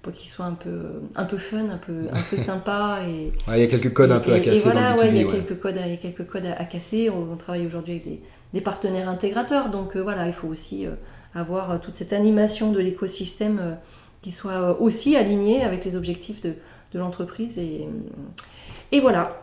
pour 0.08 0.14
qu'il 0.14 0.30
soit 0.30 0.46
un 0.46 0.54
peu, 0.54 1.02
un 1.16 1.26
peu 1.26 1.38
fun, 1.38 1.70
un 1.70 1.78
peu, 1.78 2.06
un 2.12 2.22
peu 2.30 2.38
sympa. 2.42 3.00
Et, 3.08 3.32
il 3.48 3.60
y 3.60 3.64
a 3.64 3.68
quelques 3.68 3.94
codes 3.94 4.12
un 4.12 4.20
peu 4.20 4.34
à 4.34 4.40
casser. 4.40 4.60
Et 4.60 4.72
voilà, 4.72 4.96
il 5.06 5.18
y, 5.18 5.22
a 5.22 5.24
quelques 5.24 5.60
codes, 5.60 5.76
il 5.84 5.92
y 5.92 5.94
a 5.94 5.98
quelques 5.98 6.28
codes 6.28 6.46
à, 6.46 6.64
casser. 6.66 7.10
On, 7.10 7.36
travaille 7.36 7.66
aujourd'hui 7.66 7.94
avec 7.94 8.06
des, 8.06 8.22
des, 8.58 8.62
partenaires 8.62 9.10
intégrateurs, 9.10 9.70
donc 9.70 9.96
euh, 9.96 10.02
voilà, 10.02 10.28
il 10.28 10.34
faut 10.34 10.48
aussi 10.48 10.86
euh, 10.86 10.92
avoir 11.36 11.72
euh, 11.72 11.78
toute 11.78 11.96
cette 11.96 12.14
animation 12.14 12.72
de 12.72 12.80
l'écosystème 12.80 13.78
qui 14.22 14.32
soit 14.32 14.80
aussi 14.82 15.16
alignée 15.16 15.64
avec 15.64 15.86
les 15.86 15.96
objectifs 15.96 16.42
de, 16.42 16.54
de 16.94 17.00
l'entreprise. 17.00 17.58
Et, 17.58 17.88
et 18.92 19.00
voilà. 19.00 19.42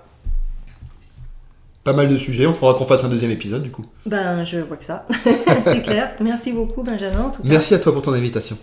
Pas 1.84 1.92
mal 1.92 2.08
de 2.08 2.16
sujets, 2.16 2.46
on 2.46 2.52
faudra 2.52 2.74
qu'on 2.74 2.86
fasse 2.86 3.04
un 3.04 3.08
deuxième 3.08 3.30
épisode 3.30 3.62
du 3.62 3.70
coup. 3.70 3.84
Ben, 4.06 4.44
je 4.44 4.58
vois 4.58 4.76
que 4.76 4.84
ça, 4.84 5.06
c'est 5.64 5.82
clair. 5.82 6.12
Merci 6.20 6.52
beaucoup 6.52 6.82
Benjamin. 6.82 7.30
Merci 7.44 7.74
à 7.74 7.78
toi 7.78 7.92
pour 7.92 8.02
ton 8.02 8.12
invitation 8.12 8.56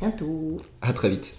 bientôt. 0.00 0.60
À 0.82 0.92
très 0.92 1.08
vite. 1.08 1.36